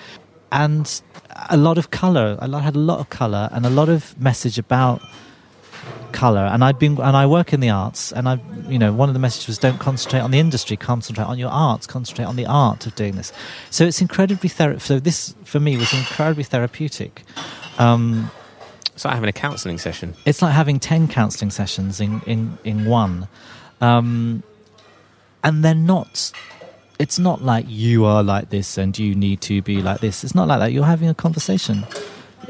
[0.52, 1.02] and
[1.48, 2.38] a lot of color.
[2.40, 5.02] I had a lot of color and a lot of message about
[6.12, 6.40] color.
[6.40, 8.38] And I'd been and I work in the arts, and I,
[8.68, 11.50] you know, one of the messages was don't concentrate on the industry, concentrate on your
[11.50, 13.32] arts, concentrate on the art of doing this.
[13.70, 17.22] So it's incredibly thera- So this for me was incredibly therapeutic.
[17.78, 18.30] Um,
[18.94, 20.14] It's like having a counselling session.
[20.26, 23.28] it's like having 10 counseling sessions in, in, in one.
[23.80, 24.42] Um,
[25.42, 26.32] and they're not,
[26.98, 30.22] it's not like you are like this and you need to be like this.
[30.22, 30.72] It's not like that.
[30.72, 31.86] You're having a conversation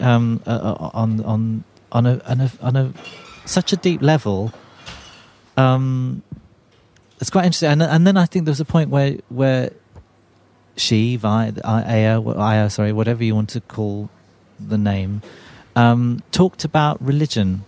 [0.01, 2.92] um, uh, uh, on, on, on, a, on, a, on a,
[3.44, 4.53] such a deep level.
[5.57, 6.22] Um,
[7.20, 7.70] it's quite interesting.
[7.70, 9.72] And, and then I think there was a point where, where
[10.76, 14.09] she, Vi, Aya, Aya, sorry, whatever you want to call
[14.59, 15.22] the name,
[15.76, 17.64] um, talked about religion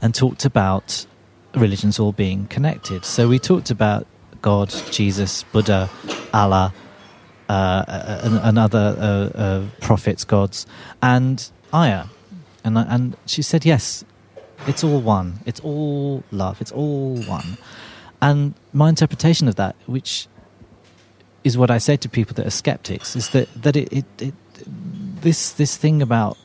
[0.00, 1.06] and talked about
[1.54, 3.04] religions all being connected.
[3.04, 4.06] So we talked about
[4.42, 5.90] God, Jesus, Buddha,
[6.32, 6.72] Allah,
[7.48, 10.66] uh, and, and other uh, uh, prophets, gods,
[11.02, 12.04] and Aya.
[12.64, 14.04] And, I- and she said, yes,
[14.66, 15.40] it's all one.
[15.46, 16.60] It's all love.
[16.60, 17.56] It's all one.
[18.20, 20.26] And my interpretation of that, which
[21.44, 24.34] is what I say to people that are skeptics, is that, that it, it, it
[25.22, 26.36] this this thing about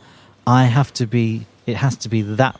[0.47, 2.60] I have to be it has to be that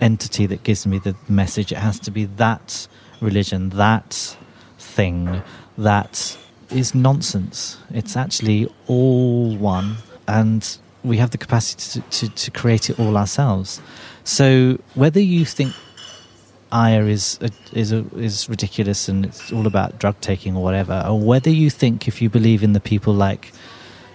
[0.00, 1.72] entity that gives me the message.
[1.72, 2.86] It has to be that
[3.20, 4.36] religion, that
[4.78, 5.42] thing
[5.78, 6.36] that
[6.70, 7.78] is nonsense.
[7.90, 9.96] It's actually all one,
[10.28, 13.80] and we have the capacity to, to, to create it all ourselves.
[14.24, 15.72] So whether you think
[16.72, 21.04] Aya is a, is a, is ridiculous and it's all about drug taking or whatever,
[21.08, 23.52] or whether you think if you believe in the people like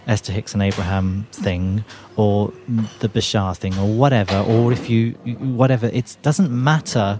[0.07, 1.85] Esther Hicks and Abraham thing,
[2.17, 2.51] or
[2.99, 7.19] the Bashar thing, or whatever, or if you whatever, it doesn't matter.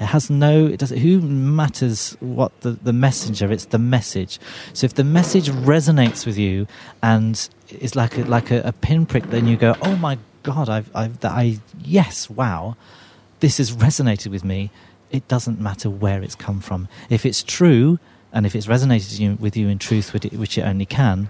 [0.00, 0.66] It has no.
[0.66, 0.90] It does.
[0.90, 3.50] Who matters what the the messenger?
[3.50, 4.38] It's the message.
[4.72, 6.66] So if the message resonates with you
[7.02, 10.90] and is like a, like a, a pinprick, then you go, oh my god, I've
[10.94, 12.76] I've I yes, wow
[13.40, 14.70] this has resonated with me,
[15.10, 16.88] it doesn't matter where it's come from.
[17.08, 17.98] If it's true,
[18.32, 21.28] and if it's resonated with you in truth, which it only can,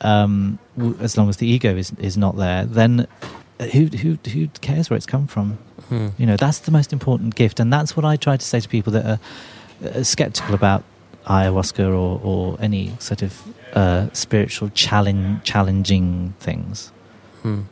[0.00, 0.58] um,
[1.00, 3.06] as long as the ego is, is not there, then
[3.60, 5.58] who, who, who cares where it's come from?
[5.88, 6.08] Hmm.
[6.18, 7.60] You know, that's the most important gift.
[7.60, 9.20] And that's what I try to say to people that are,
[9.98, 10.84] are skeptical about
[11.26, 13.42] ayahuasca or, or any sort of
[13.74, 16.92] uh, spiritual challenge, challenging things.
[17.42, 17.62] Hmm.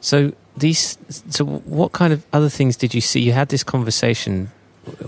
[0.00, 0.98] So these.
[1.30, 3.20] So, what kind of other things did you see?
[3.20, 4.50] You had this conversation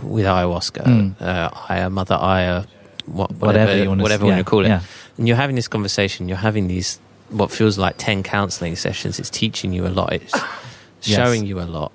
[0.02, 1.22] with ayahuasca, mm.
[1.22, 2.64] uh, Aya, Mother Aya,
[3.06, 4.68] what, whatever, whatever you want to, yeah, you call it.
[4.68, 4.82] Yeah.
[5.16, 6.28] And you're having this conversation.
[6.28, 6.98] You're having these
[7.30, 9.18] what feels like ten counselling sessions.
[9.18, 10.12] It's teaching you a lot.
[10.12, 10.38] It's
[11.00, 11.48] showing yes.
[11.48, 11.92] you a lot.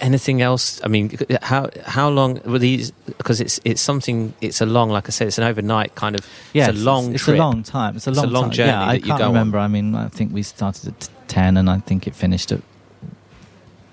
[0.00, 0.80] Anything else?
[0.84, 2.90] I mean, how how long were these?
[2.90, 4.34] Because it's it's something.
[4.40, 6.26] It's a long, like I said, it's an overnight kind of.
[6.52, 7.14] Yeah, it's a long.
[7.14, 7.96] It's, it's a long time.
[7.96, 8.52] It's a long, it's a long time.
[8.52, 8.70] journey.
[8.70, 9.58] Yeah, I can't remember.
[9.58, 9.64] On.
[9.64, 12.60] I mean, I think we started at 10 and I think it finished at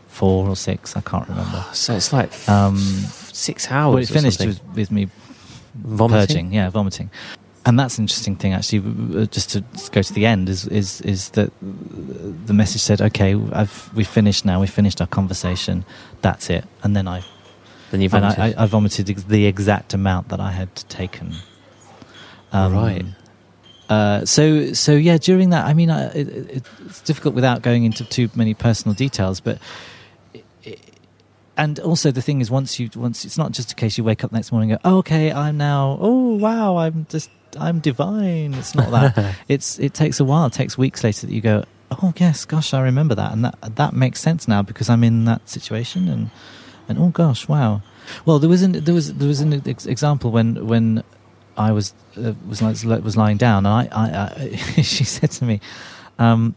[0.07, 0.95] four or six.
[0.95, 1.65] I can't remember.
[1.73, 3.93] So it's like um, six hours.
[3.93, 5.09] Well, it finished with, with, me
[5.75, 6.27] vomiting?
[6.27, 7.09] purging, yeah, vomiting.
[7.63, 9.27] And that's an interesting thing, actually.
[9.27, 13.91] Just to go to the end, is is is that the message said, "Okay, I've
[13.93, 14.59] we finished now.
[14.59, 15.85] We've finished our conversation.
[16.21, 17.23] That's it." And then I,
[17.91, 18.39] then you vomited.
[18.39, 21.33] I, I, I, vomited the exact amount that I had taken.
[22.51, 23.05] Um, right.
[23.89, 26.27] Uh, so so yeah, during that, I mean, it,
[26.79, 29.59] it's difficult without going into too many personal details, but.
[31.57, 34.23] and also the thing is, once you once it's not just a case you wake
[34.23, 38.53] up next morning and go, oh, okay, I'm now, oh wow, I'm just I'm divine.
[38.53, 39.35] It's not that.
[39.47, 40.47] it's it takes a while.
[40.47, 43.75] It takes weeks later that you go, oh yes, gosh, I remember that, and that
[43.75, 46.29] that makes sense now because I'm in that situation, and
[46.87, 47.81] and oh gosh, wow.
[48.25, 51.03] Well, there was an there was there was an example when when
[51.57, 54.43] I was uh, was like, was lying down, and I, I,
[54.77, 55.61] I she said to me,
[56.19, 56.55] um,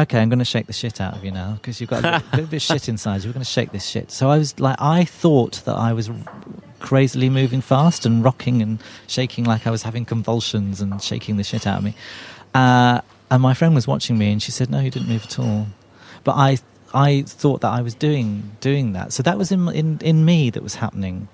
[0.00, 2.22] "Okay, I'm going to shake the shit out of you now because you've got a
[2.36, 3.22] bit, bit, shit inside.
[3.22, 3.28] you.
[3.28, 6.10] We're going to shake this shit." So I was like, I thought that I was
[6.78, 11.44] crazily moving fast and rocking and shaking like I was having convulsions and shaking the
[11.44, 11.94] shit out of me.
[12.54, 15.38] Uh, and my friend was watching me, and she said, "No, you didn't move at
[15.38, 15.66] all."
[16.24, 16.58] But I,
[16.92, 19.12] I thought that I was doing doing that.
[19.12, 21.28] So that was in in in me that was happening.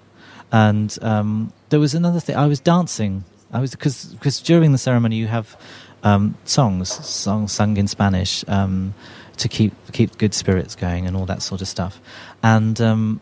[0.53, 2.37] And um, there was another thing.
[2.37, 3.25] I was dancing.
[3.53, 5.57] I was because during the ceremony you have
[6.07, 8.95] um, songs, songs sung in Spanish um,
[9.39, 12.01] to keep keep good spirits going and all that sort of stuff.
[12.43, 13.21] And um,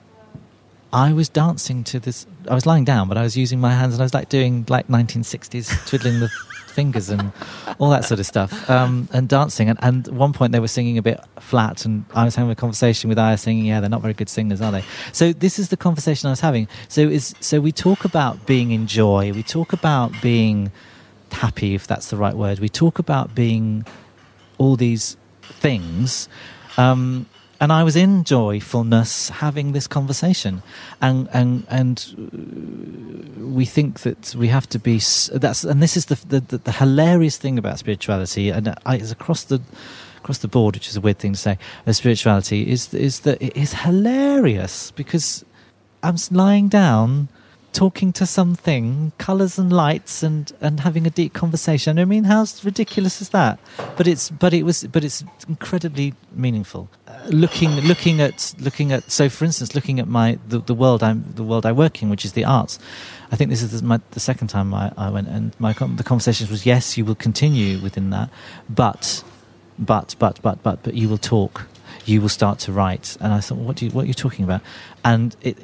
[0.92, 2.26] I was dancing to this.
[2.48, 4.66] I was lying down, but I was using my hands and I was like doing
[4.68, 6.28] like 1960s twiddling the
[6.66, 7.32] fingers and
[7.78, 9.70] all that sort of stuff, um, and dancing.
[9.70, 12.50] And, and, at one point they were singing a bit flat, and I was having
[12.50, 15.58] a conversation with Aya, singing, "Yeah, they're not very good singers, are they?" So this
[15.58, 16.68] is the conversation I was having.
[16.88, 20.70] So is so we talk about being in joy, we talk about being
[21.34, 22.58] happy, if that's the right word.
[22.58, 23.86] We talk about being
[24.58, 26.28] all these things.
[26.76, 27.26] Um,
[27.60, 30.62] and I was in joyfulness having this conversation,
[31.00, 35.00] and and and we think that we have to be
[35.32, 39.62] that's and this is the the, the, hilarious thing about spirituality, and it's across the
[40.18, 41.58] across the board, which is a weird thing to say.
[41.90, 45.44] Spirituality is is that it is hilarious because
[46.02, 47.28] I'm lying down
[47.74, 51.98] talking to something, colours and lights, and, and having a deep conversation.
[51.98, 53.58] I mean, how ridiculous is that?
[53.96, 56.88] But it's but it was but it's incredibly meaningful.
[57.06, 61.02] Uh, looking looking at looking at so for instance, looking at my the, the world
[61.02, 62.78] I'm the world I work in, which is the arts.
[63.32, 66.48] I think this is my, the second time I, I went, and my the conversation
[66.48, 68.30] was yes, you will continue within that,
[68.70, 69.24] but
[69.78, 71.66] but but but but but you will talk
[72.06, 73.16] you will start to write.
[73.20, 74.60] And I thought, what, do you, what are you talking about?
[75.04, 75.56] And it,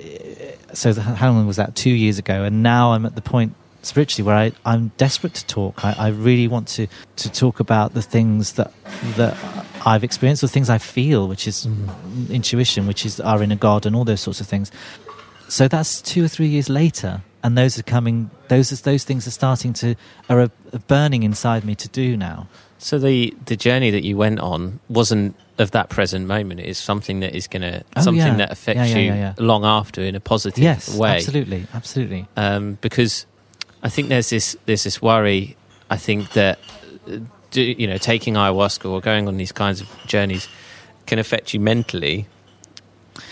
[0.74, 1.74] so the, how long was that?
[1.74, 2.44] Two years ago.
[2.44, 5.84] And now I'm at the point spiritually where I, I'm desperate to talk.
[5.84, 8.72] I, I really want to, to talk about the things that,
[9.16, 9.36] that
[9.86, 12.30] I've experienced, the things I feel, which is mm.
[12.30, 14.70] intuition, which is our inner God and all those sorts of things.
[15.48, 17.22] So that's two or three years later.
[17.42, 19.94] And those are coming, those, those things are starting to,
[20.28, 20.50] are, are
[20.88, 22.48] burning inside me to do now.
[22.78, 26.60] So the, the journey that you went on wasn't of that present moment.
[26.60, 28.36] is something that is going to oh, something yeah.
[28.36, 31.16] that affects yeah, you long after in a positive yes, way.
[31.16, 32.26] Absolutely, absolutely.
[32.36, 33.26] Um, because
[33.82, 35.56] I think there's this there's this worry.
[35.90, 36.58] I think that
[37.50, 40.48] do, you know taking ayahuasca or going on these kinds of journeys
[41.06, 42.26] can affect you mentally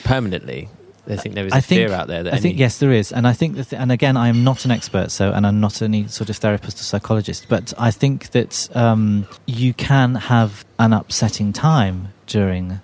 [0.05, 0.69] permanently.
[1.11, 2.23] I think there is a think, fear out there.
[2.23, 2.43] That I any...
[2.43, 4.71] think yes, there is, and I think that, th- and again, I am not an
[4.71, 8.69] expert, so and I'm not any sort of therapist or psychologist, but I think that
[8.77, 12.81] um, you can have an upsetting time during,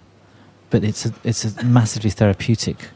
[0.71, 2.89] but it's a, it's a massively therapeutic.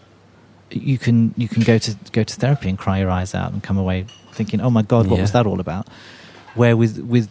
[0.71, 3.63] You can you can go to go to therapy and cry your eyes out and
[3.63, 5.23] come away thinking, "Oh my God, what yeah.
[5.23, 5.89] was that all about?"
[6.55, 7.29] Where with with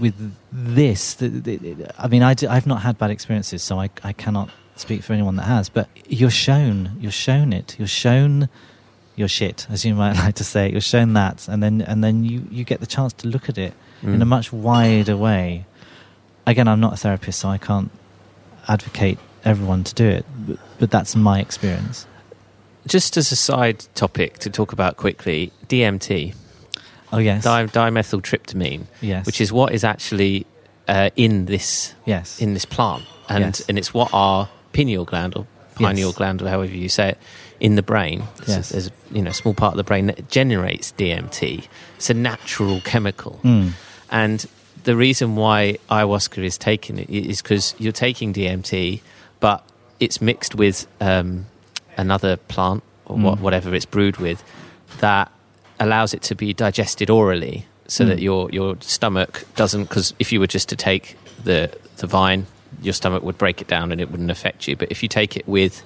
[0.00, 4.12] with this, the, the, I mean, I have not had bad experiences, so I, I
[4.12, 5.68] cannot speak for anyone that has.
[5.68, 8.48] But you're shown, you're shown it, you're shown
[9.16, 10.70] your shit, as you might like to say.
[10.70, 13.58] You're shown that, and then and then you you get the chance to look at
[13.58, 14.14] it mm.
[14.14, 14.28] in a mm.
[14.28, 15.66] much wider way.
[16.46, 17.90] Again, I'm not a therapist, so I can't
[18.68, 22.06] advocate everyone to do it, but, but that's my experience.
[22.86, 26.34] Just as a side topic to talk about quickly, DMT.
[27.12, 28.86] Oh yes, Di- dimethyltryptamine.
[29.00, 30.46] Yes, which is what is actually
[30.88, 33.64] uh, in this yes in this plant, and yes.
[33.68, 35.46] and it's what our pineal gland or
[35.76, 36.16] pineal yes.
[36.16, 37.18] gland or however you say it
[37.60, 38.24] in the brain.
[38.46, 38.70] Yes.
[38.70, 41.66] There's you know a small part of the brain that generates DMT.
[41.96, 43.72] It's a natural chemical, mm.
[44.10, 44.44] and
[44.84, 49.00] the reason why ayahuasca is taken is because you're taking DMT,
[49.40, 49.66] but
[49.98, 51.46] it's mixed with um,
[51.96, 53.40] another plant or mm.
[53.40, 54.42] whatever it's brewed with
[54.98, 55.30] that
[55.80, 58.08] allows it to be digested orally so mm.
[58.08, 62.46] that your your stomach doesn't because if you were just to take the the vine
[62.82, 65.36] your stomach would break it down and it wouldn't affect you but if you take
[65.36, 65.80] it with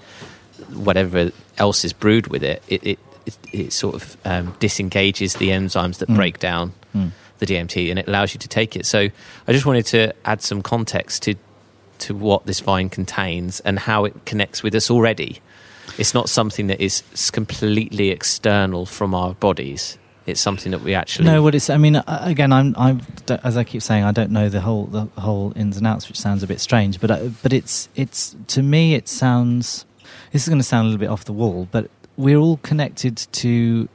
[0.72, 5.48] whatever else is brewed with it it it, it, it sort of um, disengages the
[5.48, 6.16] enzymes that mm.
[6.16, 7.10] break down mm.
[7.38, 9.08] The DMT and it allows you to take it so
[9.46, 11.34] I just wanted to add some context to
[12.00, 15.40] to what this vine contains and how it connects with us already
[15.96, 19.98] it's not something that is completely external from our bodies.
[20.26, 21.42] It's something that we actually no.
[21.42, 23.00] What it's I mean, again, I'm, I'm
[23.42, 26.18] as I keep saying, I don't know the whole the whole ins and outs, which
[26.18, 27.00] sounds a bit strange.
[27.00, 29.86] But uh, but it's it's to me, it sounds.
[30.32, 33.16] This is going to sound a little bit off the wall, but we're all connected
[33.16, 33.88] to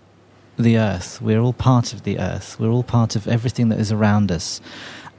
[0.58, 1.22] the earth.
[1.22, 2.60] We're all part of the earth.
[2.60, 4.62] We're all part of everything that is around us,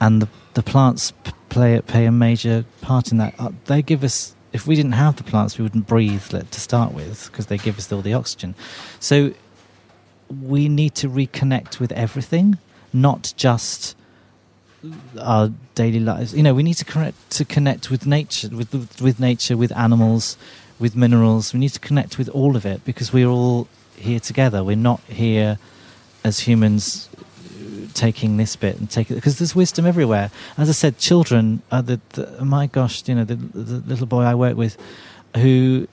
[0.01, 1.13] and the the plants
[1.49, 3.35] play play a major part in that.
[3.39, 6.95] Uh, they give us if we didn't have the plants, we wouldn't breathe to start
[6.95, 8.55] with because they give us all the oxygen.
[9.01, 9.35] So
[10.43, 12.59] we need to reconnect with everything,
[12.93, 13.97] not just
[15.21, 16.35] our daily lives.
[16.35, 20.37] You know, we need to connect to connect with nature, with with nature, with animals,
[20.79, 21.53] with minerals.
[21.53, 24.63] We need to connect with all of it because we're all here together.
[24.63, 25.59] We're not here
[26.23, 30.31] as humans uh, taking this bit and take it because there's wisdom everywhere.
[30.57, 34.23] As I said, children are the, the my gosh, you know, the, the, little boy
[34.23, 34.77] I work with
[35.37, 35.89] who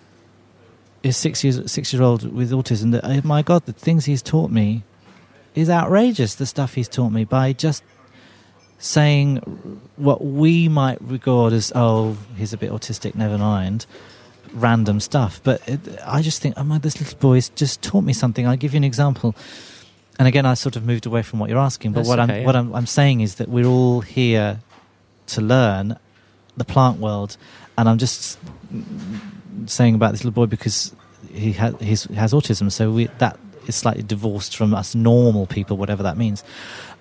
[1.04, 2.92] is six years six year old with autism.
[2.92, 4.84] That oh my God, the things he's taught me
[5.56, 6.36] is outrageous.
[6.36, 7.84] The stuff he's taught me by just
[8.80, 9.38] saying
[9.96, 13.86] what we might regard as oh he's a bit autistic, never mind
[14.54, 15.42] random stuff.
[15.44, 18.48] But it, I just think, oh my, this little boy's just taught me something.
[18.48, 19.36] I'll give you an example
[20.22, 22.34] and again, I sort of moved away from what you're asking, but That's what okay,
[22.34, 22.46] I'm yeah.
[22.46, 24.60] what I'm, I'm saying is that we're all here
[25.28, 25.98] to learn
[26.58, 27.38] the plant world,
[27.76, 28.38] and I'm just
[29.66, 30.94] saying about this little boy because
[31.34, 35.76] he has he has autism, so we, that is slightly divorced from us normal people,
[35.76, 36.44] whatever that means.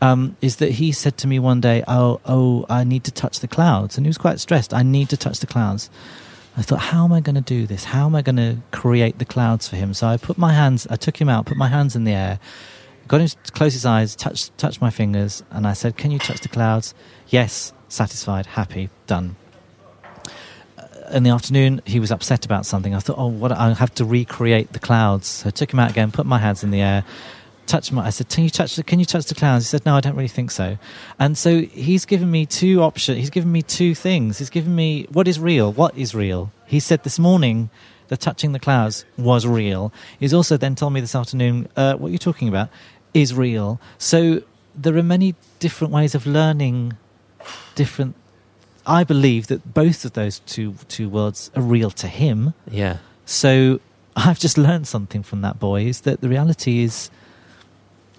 [0.01, 3.41] Um, is that he said to me one day, "Oh, oh, I need to touch
[3.41, 4.73] the clouds," and he was quite stressed.
[4.73, 5.91] I need to touch the clouds.
[6.57, 7.85] I thought, how am I going to do this?
[7.85, 9.95] How am I going to create the clouds for him?
[9.95, 12.41] So I put my hands, I took him out, put my hands in the air,
[13.07, 16.19] got him to close his eyes, touch, touch my fingers, and I said, Can you
[16.19, 16.95] touch the clouds?
[17.29, 19.37] Yes, satisfied, happy, done.
[20.77, 22.95] Uh, in the afternoon, he was upset about something.
[22.95, 23.53] I thought, Oh, what?
[23.53, 25.29] I have to recreate the clouds.
[25.29, 27.05] So I took him out again, put my hands in the air,
[27.71, 28.07] touched my.
[28.07, 28.77] I said, "Can you touch?
[28.77, 30.79] The, can you touch the clouds?" He said, "No, I don't really think so."
[31.19, 33.19] And so he's given me two options.
[33.19, 34.39] He's given me two things.
[34.39, 35.73] He's given me what is real.
[35.73, 36.53] What is real?
[36.67, 37.71] He said this morning
[38.09, 39.93] the touching the clouds was real.
[40.19, 42.69] He's also then told me this afternoon, uh, what are talking about?
[43.15, 43.81] is real.
[43.99, 44.43] So
[44.75, 46.97] there are many different ways of learning
[47.75, 48.17] different
[48.87, 52.55] I believe that both of those two two worlds are real to him.
[52.71, 52.99] Yeah.
[53.25, 53.81] So
[54.17, 57.11] I've just learned something from that boy is that the reality is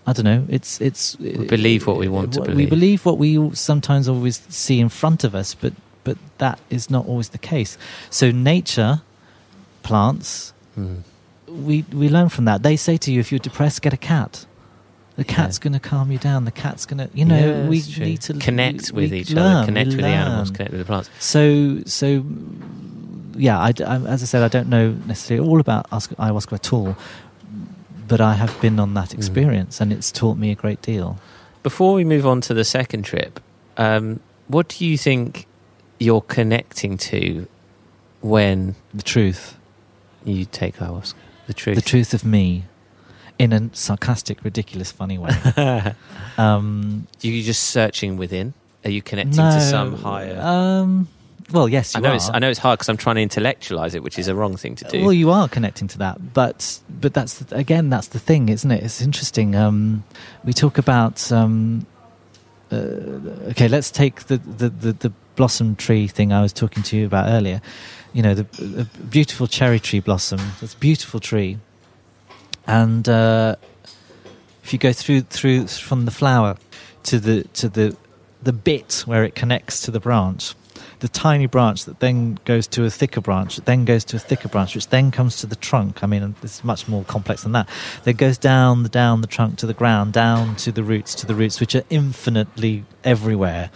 [0.08, 0.46] I don't know.
[0.50, 2.58] It's it's we believe what we want to believe.
[2.58, 5.74] We believe what we sometimes always see in front of us, but
[6.04, 7.78] but that is not always the case.
[8.10, 9.02] So nature,
[9.84, 11.04] plants, mm.
[11.48, 12.64] we we learn from that.
[12.64, 14.46] They say to you, if you're depressed, get a cat
[15.18, 15.64] The cat's yeah.
[15.64, 16.46] going to calm you down.
[16.46, 19.32] The cat's going to, you know, yeah, we need to connect we, with we each
[19.32, 20.12] learn, other, connect with learn.
[20.12, 21.10] the animals, connect with the plants.
[21.20, 22.24] So, so
[23.36, 26.96] yeah, I, I, as I said, I don't know necessarily all about ayahuasca at all,
[28.12, 29.14] but I have been on that mm.
[29.14, 29.82] experience, mm.
[29.82, 31.18] and it's taught me a great deal.
[31.64, 33.40] Before we move on to the second trip,
[33.78, 35.48] um, what do you think
[35.98, 37.48] you're connecting to
[38.20, 39.58] when the truth
[40.26, 41.14] you take ayahuasca?
[41.48, 42.66] The truth, the truth of me,
[43.40, 45.32] in a sarcastic, ridiculous, funny way.
[46.38, 48.54] um, Are you just searching within?
[48.84, 50.38] Are you connecting no, to some higher?
[50.38, 51.08] Um,
[51.52, 52.16] well, yes, I know are.
[52.16, 54.58] It's, I know it's hard because I'm trying to intellectualize it, which is a wrong
[54.58, 55.04] thing to do.
[55.04, 58.70] Well, you are connecting to that, but but that's the, again that's the thing, isn't
[58.70, 58.84] it?
[58.84, 59.56] It's interesting.
[59.56, 60.04] Um,
[60.44, 61.86] we talk about um,
[62.72, 62.76] uh,
[63.50, 63.68] okay.
[63.68, 67.30] Let's take the, the, the, the, blossom tree thing I was talking to you about
[67.30, 67.62] earlier.
[68.14, 70.40] You know, the, the beautiful cherry tree blossom.
[70.62, 71.58] It's a beautiful tree,
[72.68, 73.56] and uh,
[74.64, 76.58] if you go through through from the flower
[77.04, 77.96] to the to the
[78.44, 80.56] the bit where it connects to the branch
[81.02, 84.20] the tiny branch that then goes to a thicker branch, that then goes to a
[84.20, 86.04] thicker branch, which then comes to the trunk.
[86.04, 87.68] I mean, it's much more complex than that.
[88.04, 91.26] That goes down the down the trunk to the ground, down to the roots, to
[91.26, 93.72] the roots, which are infinitely everywhere.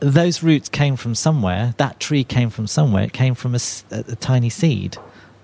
[0.00, 1.74] Those roots came from somewhere.
[1.78, 3.04] That tree came from somewhere.
[3.04, 3.60] It came from a,
[3.90, 4.98] a, a tiny seed,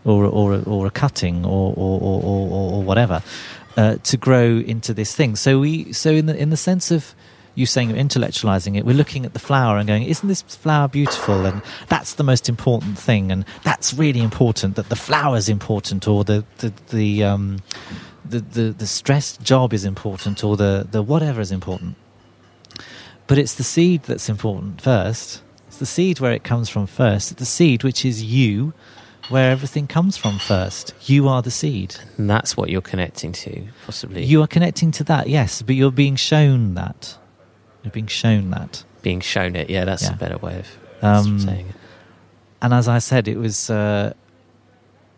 [0.05, 3.23] or or or a cutting, or or or, or, or whatever,
[3.79, 5.37] uh, to grow into this thing.
[5.37, 7.15] So we so in the in the sense of
[7.55, 10.89] you saying you're intellectualizing it, we're looking at the flower and going, isn't this flower
[10.89, 11.45] beautiful?
[11.45, 13.31] And that's the most important thing.
[13.31, 17.59] And that's really important that the flower is important or the, the, the, um,
[18.25, 21.97] the, the, the stressed job is important or the, the whatever is important.
[23.27, 25.43] But it's the seed that's important first.
[25.69, 27.33] It's the seed where it comes from first.
[27.33, 28.75] It's the seed which is you,
[29.29, 30.93] where everything comes from first.
[31.03, 31.97] You are the seed.
[32.19, 34.25] And that's what you're connecting to, possibly.
[34.25, 37.17] You are connecting to that, yes, but you're being shown that.
[37.83, 38.85] You're being shown that.
[39.03, 40.13] Being shown it, yeah, that's yeah.
[40.13, 41.75] a better way of um, saying it.
[42.61, 43.71] And as I said, it was.
[43.71, 44.15] Uh,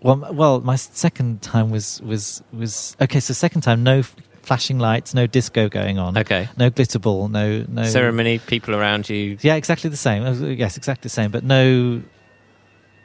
[0.01, 3.21] well, well, my second time was was was okay.
[3.21, 4.03] So second time, no
[4.43, 6.17] flashing lights, no disco going on.
[6.19, 6.49] Okay.
[6.57, 9.39] No glitter ball, no no ceremony, people around you.
[9.41, 10.23] Yeah, exactly the same.
[10.23, 11.31] Uh, yes, exactly the same.
[11.31, 12.03] But no.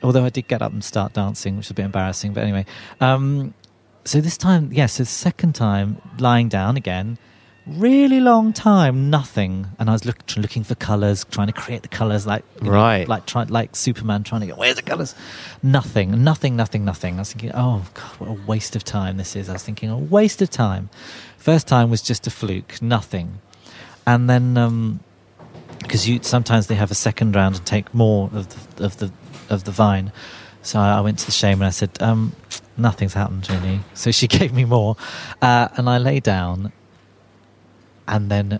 [0.01, 2.31] Although I did get up and start dancing, which was a bit embarrassing.
[2.31, 2.65] But anyway,
[3.01, 3.53] um,
[4.05, 7.17] so this time, yes, the second time, lying down again,
[7.77, 9.67] really long time, nothing.
[9.77, 13.09] And I was look, looking for colors, trying to create the colors, like right, know,
[13.09, 15.15] like try, like Superman trying to get where's the colors?
[15.61, 17.15] Nothing, nothing, nothing, nothing.
[17.15, 19.49] I was thinking, oh god, what a waste of time this is.
[19.49, 20.89] I was thinking, a waste of time.
[21.37, 23.39] First time was just a fluke, nothing.
[24.05, 24.99] And then
[25.81, 28.97] because um, you sometimes they have a second round and take more of the of
[28.97, 29.11] the
[29.49, 30.11] of the vine.
[30.61, 32.35] So I, went to the shaman and I said, um,
[32.75, 33.79] nothing's happened really.
[33.93, 34.97] So she gave me more,
[35.41, 36.73] uh, and I lay down
[38.09, 38.59] and then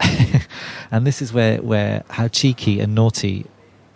[0.90, 3.46] and this is where where how cheeky and naughty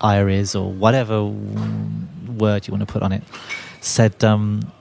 [0.01, 3.23] Aya is, or whatever word you want to put on it,
[3.81, 4.73] said, um,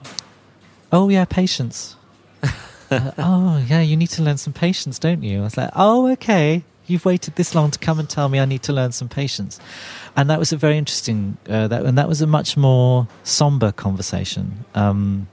[0.90, 1.96] "Oh yeah, patience."
[2.90, 5.40] uh, oh yeah, you need to learn some patience, don't you?
[5.40, 8.44] I was like, "Oh okay." You've waited this long to come and tell me I
[8.44, 9.60] need to learn some patience,
[10.16, 11.38] and that was a very interesting.
[11.48, 14.64] Uh, that and that was a much more somber conversation.
[14.74, 15.28] Um,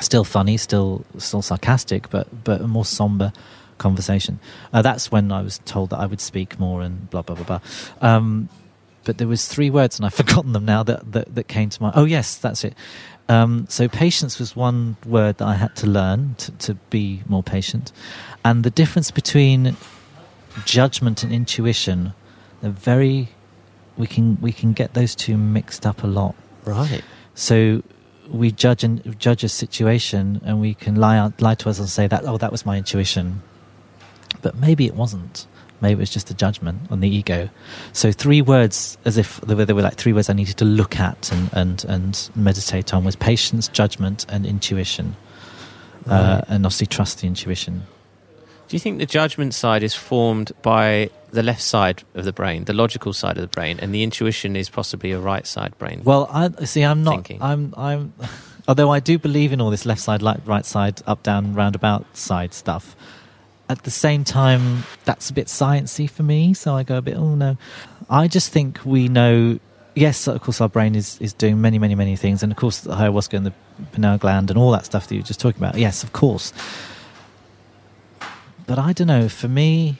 [0.00, 3.32] still funny, still still sarcastic, but but more somber
[3.78, 4.38] conversation.
[4.72, 7.44] Uh, that's when I was told that I would speak more and blah blah blah
[7.44, 7.60] blah.
[8.00, 8.48] Um,
[9.04, 11.82] but there was three words, and I've forgotten them now that that, that came to
[11.82, 11.94] mind.
[11.96, 12.74] Oh yes, that's it.
[13.28, 17.42] Um, so patience was one word that I had to learn to, to be more
[17.42, 17.92] patient,
[18.44, 19.76] and the difference between
[20.64, 22.12] judgment and intuition,
[22.60, 23.28] they're very.
[23.96, 26.34] We can we can get those two mixed up a lot.
[26.64, 27.02] Right.
[27.34, 27.82] So
[28.30, 32.06] we judge and judge a situation, and we can lie lie to us and say
[32.06, 33.42] that oh that was my intuition,
[34.42, 35.46] but maybe it wasn't.
[35.80, 37.50] Maybe it was just a judgment on the ego.
[37.92, 40.64] So three words, as if there were, they were like three words I needed to
[40.64, 45.16] look at and, and, and meditate on, was patience, judgment, and intuition.
[46.06, 46.20] Uh, right.
[46.20, 47.82] Uh, and obviously trust the intuition.
[48.68, 52.64] Do you think the judgment side is formed by the left side of the brain,
[52.64, 56.00] the logical side of the brain, and the intuition is possibly a right side brain?
[56.02, 56.82] Well, I see.
[56.82, 57.14] I'm not.
[57.14, 57.42] Thinking.
[57.42, 57.74] I'm.
[57.76, 58.12] I'm.
[58.68, 62.16] Although I do believe in all this left side, like right side, up, down, roundabout
[62.16, 62.96] side stuff
[63.68, 66.54] at the same time, that's a bit sciencey for me.
[66.54, 67.56] So I go a bit, oh no.
[68.08, 69.58] I just think we know.
[69.94, 72.80] Yes, of course, our brain is, is doing many, many, many things, and of course,
[72.80, 73.54] the ayahuasca and the
[73.92, 75.78] pineal gland and all that stuff that you were just talking about.
[75.78, 76.52] Yes, of course.
[78.66, 79.28] But I don't know.
[79.28, 79.96] For me,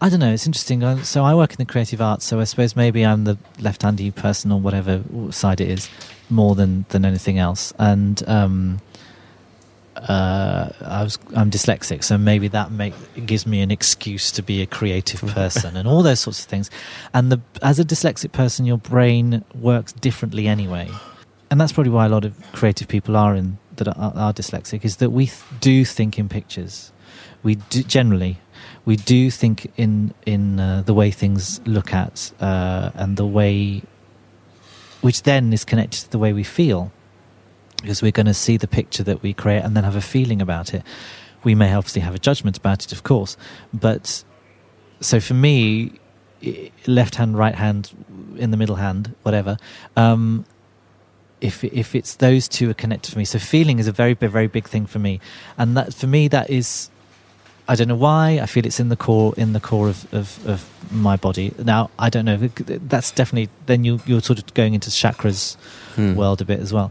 [0.00, 0.32] I don't know.
[0.32, 1.02] It's interesting.
[1.04, 4.50] So I work in the creative arts, so I suppose maybe I'm the left-handy person
[4.50, 5.90] or whatever side it is,
[6.30, 7.74] more than than anything else.
[7.78, 8.80] And um,
[10.08, 12.94] uh, I was I'm dyslexic, so maybe that make
[13.26, 16.70] gives me an excuse to be a creative person and all those sorts of things.
[17.14, 20.90] And the as a dyslexic person, your brain works differently anyway,
[21.50, 24.84] and that's probably why a lot of creative people are in that are, are dyslexic
[24.84, 26.92] is that we th- do think in pictures.
[27.42, 28.38] We do, generally
[28.84, 33.82] we do think in in uh, the way things look at uh, and the way
[35.00, 36.92] which then is connected to the way we feel
[37.82, 40.40] because we're going to see the picture that we create and then have a feeling
[40.40, 40.82] about it.
[41.44, 43.36] We may obviously have a judgment about it, of course,
[43.74, 44.24] but
[45.00, 45.92] so for me,
[46.86, 47.92] left hand, right hand,
[48.36, 49.58] in the middle hand, whatever.
[49.96, 50.46] Um,
[51.40, 54.46] if if it's those two are connected for me, so feeling is a very very
[54.46, 55.20] big thing for me,
[55.58, 56.88] and that for me that is
[57.68, 58.40] I don't know why.
[58.42, 61.54] I feel it's in the core in the core of, of, of my body.
[61.58, 62.36] Now I don't know.
[62.36, 65.56] That's definitely then you you're sort of going into chakras
[65.94, 66.14] hmm.
[66.14, 66.90] world a bit as well.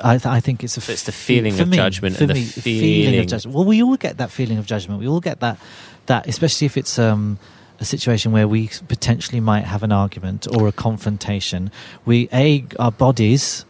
[0.00, 0.80] I, I think it's a.
[0.80, 3.56] So it's the feeling of me, judgment and me, the feeling, feeling, of judgment.
[3.56, 5.00] Well, we all get that feeling of judgment.
[5.00, 5.58] We all get that
[6.06, 7.38] that especially if it's um,
[7.80, 11.72] a situation where we potentially might have an argument or a confrontation.
[12.04, 13.64] We a our bodies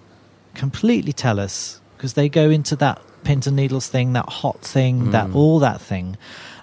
[0.55, 5.07] completely tell us because they go into that pins and needles thing, that hot thing,
[5.07, 5.13] mm.
[5.13, 6.17] that all that thing.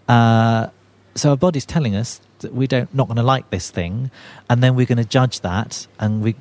[0.07, 0.67] Uh,
[1.15, 4.11] so our body's telling us that we don't not going to like this thing,
[4.49, 5.87] and then we're going to judge that.
[5.99, 6.35] And we,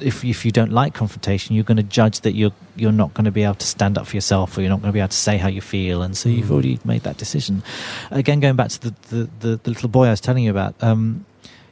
[0.00, 3.24] if if you don't like confrontation, you're going to judge that you're you're not going
[3.24, 5.08] to be able to stand up for yourself, or you're not going to be able
[5.08, 6.36] to say how you feel, and so mm.
[6.36, 6.52] you've hmm.
[6.52, 7.62] already made that decision.
[8.10, 10.74] Again, going back to the the, the, the little boy I was telling you about,
[10.82, 11.24] um,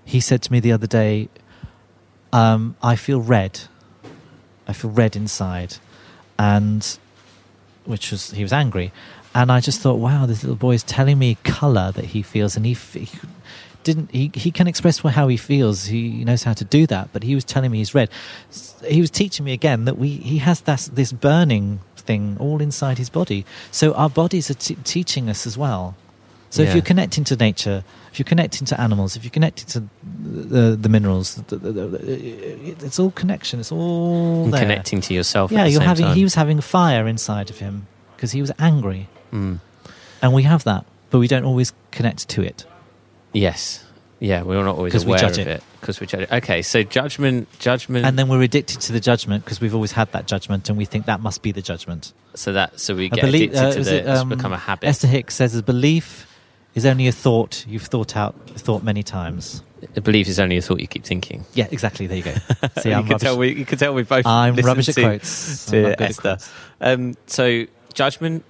[0.05, 1.29] he said to me the other day,
[2.33, 3.61] um, "I feel red.
[4.67, 5.77] I feel red inside,"
[6.39, 6.99] and
[7.91, 8.93] which was he was angry,
[9.35, 12.57] and I just thought, wow, this little boy is telling me color that he feels,
[12.57, 13.09] and he, he
[13.85, 15.87] didn't he, he can express how he feels.
[15.87, 17.11] He knows how to do that.
[17.13, 18.11] But he was telling me he's red.
[18.87, 22.99] He was teaching me again that we he has this, this burning thing all inside
[22.99, 23.45] his body.
[23.71, 25.97] So our bodies are t- teaching us as well.
[26.51, 26.69] So yeah.
[26.69, 29.83] if you're connecting to nature if you're connecting to animals if you're connecting to
[30.23, 35.81] the, the minerals the, the, it's all connection it's all connecting to yourself yeah you're
[35.81, 36.17] having time.
[36.17, 37.87] he was having fire inside of him
[38.17, 39.59] because he was angry mm.
[40.23, 42.65] and we have that but we don't always connect to it
[43.33, 43.85] Yes.
[44.19, 46.33] Yeah, we're not always aware of it because we judge it.
[46.33, 50.13] Okay, so judgment, judgment, and then we're addicted to the judgment because we've always had
[50.13, 52.13] that judgment, and we think that must be the judgment.
[52.35, 54.59] So that so we get belief, addicted uh, to the, it, um, it's become a
[54.59, 54.89] habit.
[54.89, 56.30] Esther Hicks says a belief
[56.75, 59.63] is only a thought you've thought out thought many times.
[59.97, 61.45] A belief is only a thought you keep thinking.
[61.55, 62.07] Yeah, exactly.
[62.07, 62.35] There you go.
[62.81, 64.27] See, you, can tell we, you can tell we both.
[64.27, 65.67] I'm rubbish at to, quotes.
[65.67, 66.39] To Esther.
[66.81, 67.65] Um, so
[67.95, 68.45] judgment,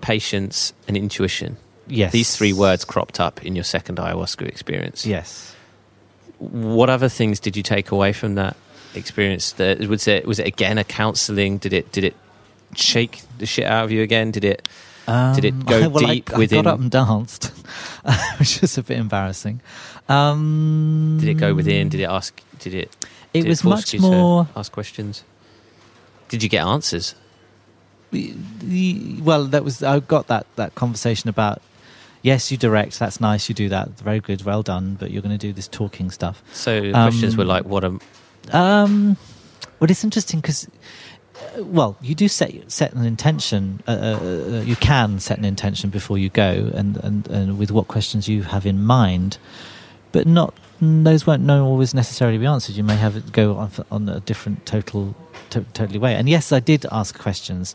[0.00, 1.58] patience, and intuition.
[1.86, 2.12] Yes.
[2.12, 5.04] These three words cropped up in your second ayahuasca experience.
[5.04, 5.54] Yes.
[6.38, 8.56] What other things did you take away from that
[8.94, 9.54] experience?
[9.58, 11.58] Was it was it again a counselling?
[11.58, 12.16] Did it did it
[12.74, 14.30] shake the shit out of you again?
[14.30, 14.68] Did it
[15.10, 16.58] um, did it go well, deep I, within?
[16.58, 17.46] I got up and danced,
[18.38, 19.60] which was a bit embarrassing.
[20.08, 21.88] Um, did it go within?
[21.88, 22.40] Did it ask?
[22.58, 23.06] Did it?
[23.32, 25.24] It was it much more ask questions.
[26.28, 27.14] Did you get answers?
[28.12, 31.62] well, that was I got that that conversation about
[32.22, 32.98] yes, you direct.
[32.98, 33.48] That's nice.
[33.48, 33.88] You do that.
[34.00, 34.42] Very good.
[34.42, 34.96] Well done.
[34.98, 36.42] But you're going to do this talking stuff.
[36.52, 37.84] So the questions were um, like, what?
[37.84, 38.00] Am-
[38.52, 39.16] um,
[39.78, 40.68] well, it's interesting because.
[41.40, 43.82] Uh, well, you do set set an intention.
[43.86, 47.70] Uh, uh, uh, you can set an intention before you go, and, and, and with
[47.70, 49.38] what questions you have in mind,
[50.12, 52.74] but not those won't always necessarily be answered.
[52.74, 55.14] You may have it go on, on a different total
[55.50, 56.14] to, totally way.
[56.14, 57.74] And yes, I did ask questions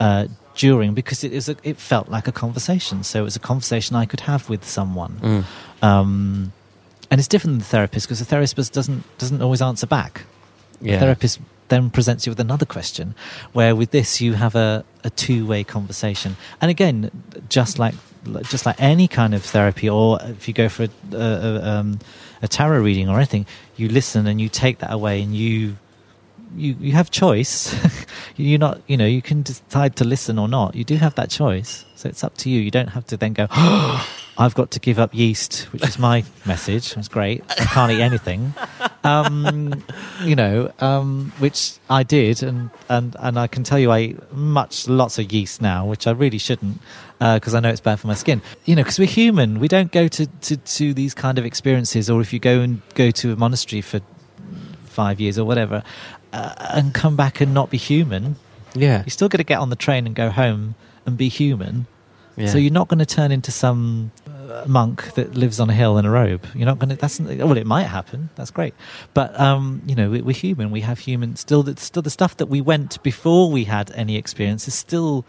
[0.00, 3.04] uh, during because it is a, it felt like a conversation.
[3.04, 5.20] So it was a conversation I could have with someone.
[5.22, 5.44] Mm.
[5.84, 6.52] Um,
[7.10, 10.22] and it's different than the therapist because the therapist doesn't doesn't always answer back.
[10.80, 10.94] Yeah.
[10.94, 11.40] The therapist
[11.70, 13.14] then presents you with another question,
[13.52, 16.36] where with this you have a, a two way conversation.
[16.60, 17.10] And again,
[17.48, 17.94] just like
[18.42, 21.98] just like any kind of therapy, or if you go for a, a, um,
[22.42, 23.46] a tarot reading or anything,
[23.76, 25.76] you listen and you take that away and you
[26.56, 27.74] you, you have choice.
[28.36, 30.74] you're not, you know, you can decide to listen or not.
[30.74, 31.84] You do have that choice.
[31.94, 32.60] So it's up to you.
[32.60, 34.06] You don't have to then go, oh,
[34.40, 36.96] I've got to give up yeast, which is my message.
[36.96, 37.44] It's great.
[37.50, 38.54] I can't eat anything.
[39.04, 39.84] Um,
[40.24, 42.42] you know, um, which I did.
[42.42, 46.06] And, and, and I can tell you I eat much, lots of yeast now, which
[46.06, 46.80] I really shouldn't
[47.18, 48.40] because uh, I know it's bad for my skin.
[48.64, 49.60] You know, because we're human.
[49.60, 52.80] We don't go to, to, to these kind of experiences, or if you go and
[52.94, 54.00] go to a monastery for
[54.84, 55.82] five years or whatever,
[56.32, 58.36] uh, and come back and not be human.
[58.74, 61.86] Yeah, you're still going to get on the train and go home and be human.
[62.36, 62.46] Yeah.
[62.46, 64.12] So you're not going to turn into some
[64.66, 66.46] monk that lives on a hill in a robe.
[66.54, 66.96] You're not going to.
[66.96, 68.30] That's well, it might happen.
[68.36, 68.74] That's great,
[69.14, 70.70] but um, you know, we, are human.
[70.70, 71.36] We have human.
[71.36, 75.24] Still, the, still the stuff that we went before we had any experience is still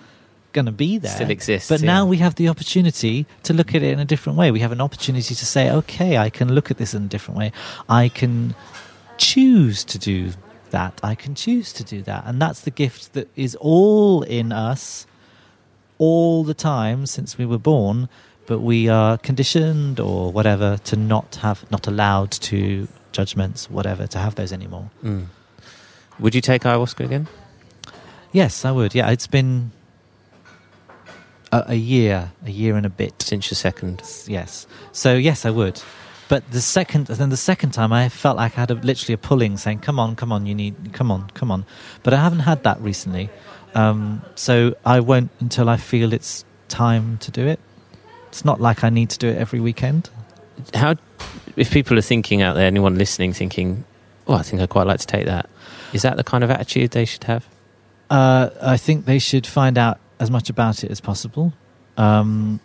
[0.54, 1.12] going to be there.
[1.12, 1.70] Still exists.
[1.70, 1.88] But yeah.
[1.88, 4.52] now we have the opportunity to look at it in a different way.
[4.52, 7.38] We have an opportunity to say, okay, I can look at this in a different
[7.38, 7.52] way.
[7.88, 8.56] I can
[9.18, 10.32] choose to do
[10.72, 11.00] that.
[11.04, 12.24] I can choose to do that.
[12.26, 15.06] And that's the gift that is all in us
[15.98, 18.10] all the time since we were born,
[18.46, 24.18] but we are conditioned or whatever to not have, not allowed to judgments, whatever, to
[24.18, 24.90] have those anymore.
[25.04, 25.28] Mm.
[26.20, 27.28] Would you take ayahuasca again?
[28.32, 28.96] Yes, I would.
[28.96, 29.72] Yeah, it's been
[31.52, 34.02] a, a, year, a year and a bit since your second.
[34.28, 35.82] Yes, so yes, I would.
[36.30, 39.18] But the second, then the second time, I felt like I had a, literally a
[39.18, 41.66] pulling, saying, "Come on, come on, you need, come on, come on."
[42.04, 43.30] But I haven't had that recently,
[43.76, 47.60] um, so I won't until I feel it's time to do it.
[48.32, 50.10] It's not like I need to do it every weekend.
[50.74, 50.96] How,
[51.56, 53.84] if people are thinking out there, anyone listening, thinking,
[54.28, 55.50] "Oh, I think I'd quite like to take that,"
[55.94, 57.46] is that the kind of attitude they should have?
[58.10, 61.54] Uh, I think they should find out as much about it as possible.
[61.98, 62.60] Um,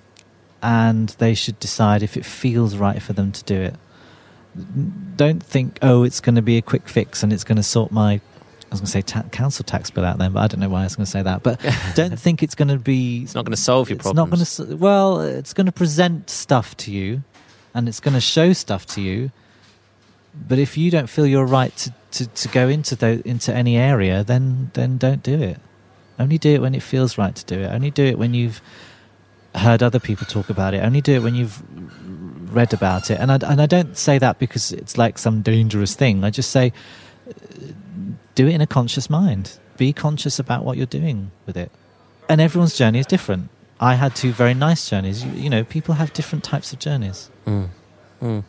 [0.62, 3.74] and they should decide if it feels right for them to do it.
[5.16, 7.92] Don't think, oh, it's going to be a quick fix and it's going to sort
[7.92, 8.20] my,
[8.66, 10.68] I was going to say ta- council tax bill out then, but I don't know
[10.68, 11.42] why I was going to say that.
[11.42, 11.60] But
[11.94, 13.22] don't think it's going to be.
[13.22, 14.32] It's not going to solve your problem.
[14.32, 14.58] it's.
[14.58, 14.82] Not going to.
[14.82, 17.22] Well, it's going to present stuff to you,
[17.74, 19.30] and it's going to show stuff to you.
[20.48, 23.76] But if you don't feel you're right to, to, to go into the, into any
[23.76, 25.60] area, then then don't do it.
[26.18, 27.68] Only do it when it feels right to do it.
[27.68, 28.60] Only do it when you've
[29.54, 30.78] heard other people talk about it.
[30.78, 31.62] Only do it when you've
[32.54, 33.20] read about it.
[33.20, 36.24] And I, and I don't say that because it's like some dangerous thing.
[36.24, 36.72] I just say
[38.36, 39.58] do it in a conscious mind.
[39.76, 41.72] Be conscious about what you're doing with it.
[42.28, 43.48] And everyone's journey is different.
[43.80, 45.24] I had two very nice journeys.
[45.24, 47.30] You, you know, people have different types of journeys.
[47.46, 47.70] Mm.
[48.22, 48.44] Mm.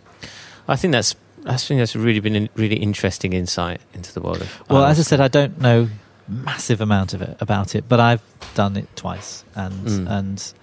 [0.67, 1.15] I think that's
[1.45, 4.63] I think that's really been a really interesting insight into the world of.
[4.69, 5.89] Well, as I said, I don't know
[6.27, 8.21] massive amount of it about it, but I've
[8.53, 10.09] done it twice, and mm.
[10.09, 10.53] and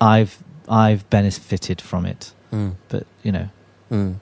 [0.00, 2.32] I've I've benefited from it.
[2.52, 2.76] Mm.
[2.88, 3.48] But you know,
[3.90, 4.16] mm.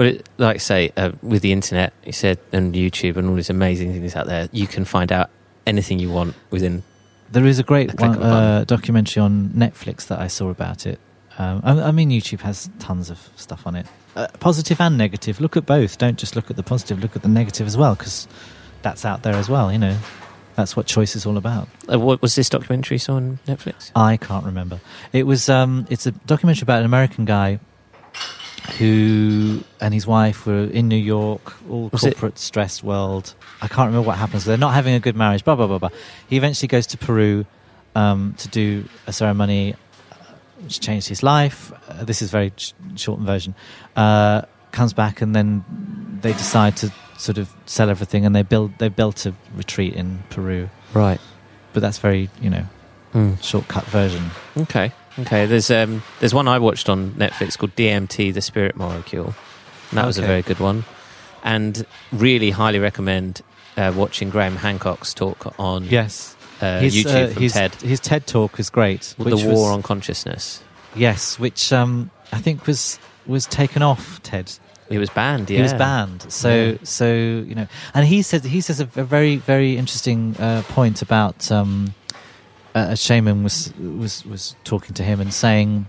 [0.00, 3.34] Well, it, like I say, uh, with the internet, you said, and YouTube and all
[3.34, 5.28] these amazing things out there, you can find out
[5.66, 6.82] anything you want within.
[7.30, 10.98] There is a great a one, uh, documentary on Netflix that I saw about it.
[11.36, 13.86] Um, I, I, mean, YouTube has tons of stuff on it,
[14.16, 15.38] uh, positive and negative.
[15.38, 15.98] Look at both.
[15.98, 17.02] Don't just look at the positive.
[17.02, 18.26] Look at the negative as well, because
[18.80, 19.70] that's out there as well.
[19.70, 19.98] You know.
[20.56, 21.68] That's what choice is all about.
[21.90, 23.92] Uh, what was this documentary saw on Netflix?
[23.94, 24.80] I can't remember.
[25.12, 25.48] It was.
[25.48, 27.60] Um, it's a documentary about an American guy
[28.72, 32.38] who and his wife were in New York, all was corporate, it?
[32.38, 33.34] stressed world.
[33.60, 34.44] I can't remember what happens.
[34.44, 35.44] They're not having a good marriage.
[35.44, 35.90] Blah blah blah blah.
[36.28, 37.46] He eventually goes to Peru
[37.94, 39.74] um, to do a ceremony
[40.12, 40.16] uh,
[40.62, 41.72] which changed his life.
[41.88, 43.54] Uh, this is very sh- shortened version.
[43.96, 44.42] Uh,
[44.72, 45.64] comes back and then
[46.22, 50.22] they decide to sort of sell everything, and they build they built a retreat in
[50.30, 50.68] Peru.
[50.94, 51.20] Right.
[51.72, 52.64] But that's very you know
[53.14, 53.42] mm.
[53.42, 54.30] shortcut version.
[54.56, 54.92] Okay.
[55.20, 55.46] Okay.
[55.46, 59.34] There's um there's one I watched on Netflix called DMT: The Spirit Molecule.
[59.90, 60.06] And that okay.
[60.06, 60.84] was a very good one,
[61.42, 63.42] and really highly recommend
[63.76, 67.74] uh, watching Graham Hancock's talk on yes uh, his, YouTube uh, from his, TED.
[67.76, 69.14] His TED talk is great.
[69.18, 70.62] the War was, on Consciousness.
[70.94, 74.52] Yes, which um, I think was was taken off TED
[74.90, 75.48] he was banned.
[75.48, 75.58] Yeah.
[75.58, 76.30] He was banned.
[76.30, 76.76] So yeah.
[76.82, 81.00] so you know, and he says he says a, a very very interesting uh, point
[81.00, 81.94] about um,
[82.74, 85.86] a shaman was was was talking to him and saying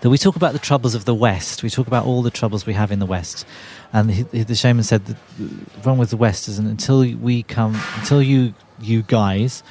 [0.00, 1.62] that we talk about the troubles of the West.
[1.62, 3.46] We talk about all the troubles we have in the West,
[3.92, 7.80] and he, the shaman said that the wrong with the West is until we come
[7.96, 9.62] until you you guys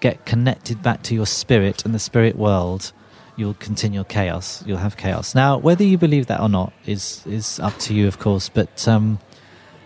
[0.00, 2.92] get connected back to your spirit and the spirit world
[3.38, 4.64] you'll continue chaos.
[4.66, 5.34] You'll have chaos.
[5.34, 8.48] Now, whether you believe that or not is is up to you, of course.
[8.48, 9.20] But um,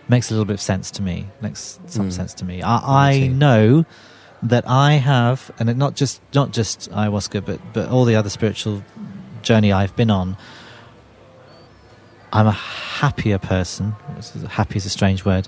[0.09, 1.27] makes a little bit of sense to me.
[1.39, 2.11] Makes some mm.
[2.11, 2.61] sense to me.
[2.61, 3.85] I, I know
[4.43, 8.83] that I have, and not just not just ayahuasca, but but all the other spiritual
[9.41, 10.37] journey I've been on.
[12.31, 13.91] I'm a happier person.
[14.49, 15.47] Happy is a strange word.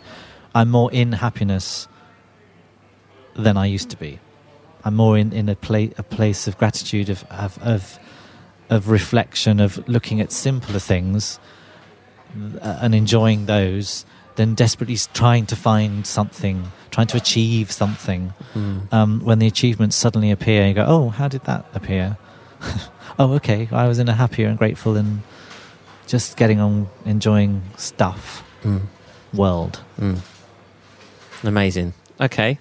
[0.54, 1.88] I'm more in happiness
[3.36, 4.20] than I used to be.
[4.84, 8.00] I'm more in, in a, pla- a place of gratitude, of, of, of,
[8.70, 11.40] of reflection, of looking at simpler things
[12.62, 14.06] uh, and enjoying those
[14.36, 18.34] than desperately trying to find something, trying to achieve something.
[18.54, 18.94] Mm.
[18.94, 22.18] Um, when the achievements suddenly appear, you go, oh, how did that appear?
[23.20, 25.22] oh, okay, I was in a happier and grateful and
[26.08, 28.82] just getting on enjoying stuff mm.
[29.34, 29.82] world.
[30.00, 30.20] Mm.
[31.44, 31.94] Amazing.
[32.20, 32.60] Okay,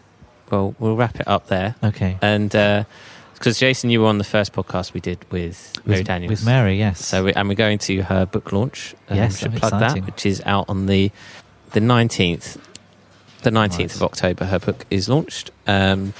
[0.51, 1.75] well, we'll wrap it up there.
[1.83, 2.18] Okay.
[2.20, 6.07] And because uh, Jason, you were on the first podcast we did with Mary with,
[6.07, 6.31] Daniels.
[6.31, 7.05] With Mary, yes.
[7.05, 8.95] So, we, and we're going to her book launch.
[9.09, 10.05] Um, yes, should plug exciting.
[10.05, 11.11] that, which is out on the
[11.75, 12.59] the nineteenth.
[13.43, 13.97] The nineteenth right.
[13.97, 15.51] of October, her book is launched.
[15.66, 16.14] Um,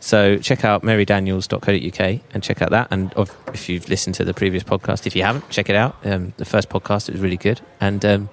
[0.00, 2.88] So check out marydaniels.co.uk and check out that.
[2.92, 3.12] And
[3.52, 5.96] if you've listened to the previous podcast, if you haven't, check it out.
[6.04, 8.28] Um, the first podcast it was really good, and um,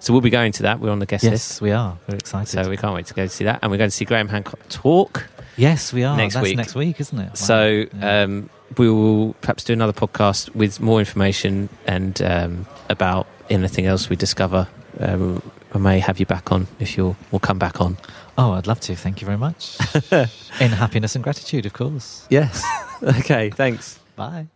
[0.00, 0.80] so we'll be going to that.
[0.80, 1.50] We're on the guest yes, list.
[1.52, 1.96] Yes, we are.
[2.08, 2.48] We're excited.
[2.48, 4.58] So we can't wait to go see that, and we're going to see Graham Hancock
[4.68, 5.28] talk.
[5.56, 6.16] Yes, we are.
[6.16, 6.56] Next That's week.
[6.56, 7.28] Next week, isn't it?
[7.28, 7.34] Wow.
[7.34, 8.22] So yeah.
[8.22, 14.10] um, we will perhaps do another podcast with more information and um, about anything else
[14.10, 14.66] we discover.
[14.98, 15.42] Um,
[15.74, 17.16] I may have you back on if you'll.
[17.32, 17.98] We'll come back on.
[18.38, 18.94] Oh, I'd love to.
[18.94, 19.76] Thank you very much.
[20.60, 22.26] In happiness and gratitude, of course.
[22.30, 22.64] Yes.
[23.02, 23.50] okay.
[23.50, 23.98] Thanks.
[24.14, 24.46] Bye.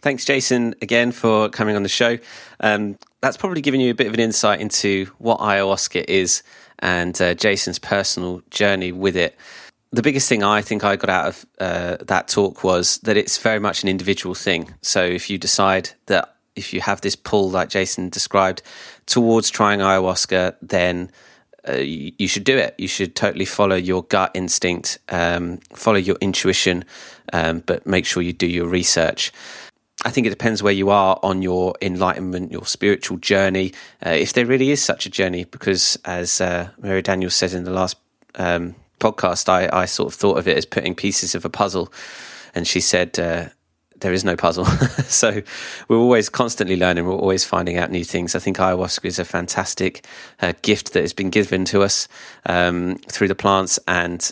[0.00, 2.18] Thanks, Jason, again for coming on the show.
[2.60, 6.42] Um, that's probably given you a bit of an insight into what ayahuasca is
[6.78, 9.36] and uh, Jason's personal journey with it.
[9.90, 13.38] The biggest thing I think I got out of uh, that talk was that it's
[13.38, 14.72] very much an individual thing.
[14.82, 18.62] So if you decide that if you have this pull, like Jason described,
[19.08, 21.10] towards trying ayahuasca, then
[21.68, 22.74] uh, you, should do it.
[22.78, 26.84] You should totally follow your gut instinct, um, follow your intuition,
[27.32, 29.32] um, but make sure you do your research.
[30.04, 33.72] I think it depends where you are on your enlightenment, your spiritual journey,
[34.06, 35.44] uh, if there really is such a journey.
[35.44, 37.96] Because as uh, Mary Daniels said in the last
[38.36, 41.92] um, podcast, I, I, sort of thought of it as putting pieces of a puzzle,
[42.54, 43.48] and she said uh,
[44.00, 44.64] there is no puzzle.
[45.06, 45.42] so
[45.88, 47.06] we're always constantly learning.
[47.06, 48.34] We're always finding out new things.
[48.34, 50.04] I think ayahuasca is a fantastic
[50.40, 52.08] uh, gift that has been given to us
[52.46, 54.30] um, through the plants, and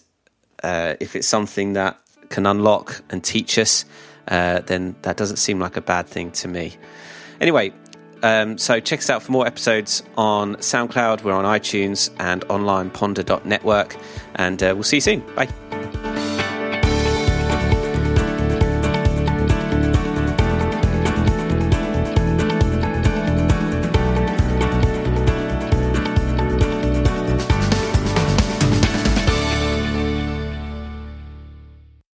[0.62, 1.98] uh, if it's something that
[2.28, 3.84] can unlock and teach us
[4.28, 6.74] uh, then that doesn't seem like a bad thing to me.
[7.40, 7.72] Anyway,
[8.22, 11.22] um, so check us out for more episodes on SoundCloud.
[11.22, 13.96] We're on iTunes and online ponder.network.
[14.34, 15.20] And uh, we'll see you soon.
[15.34, 15.48] Bye.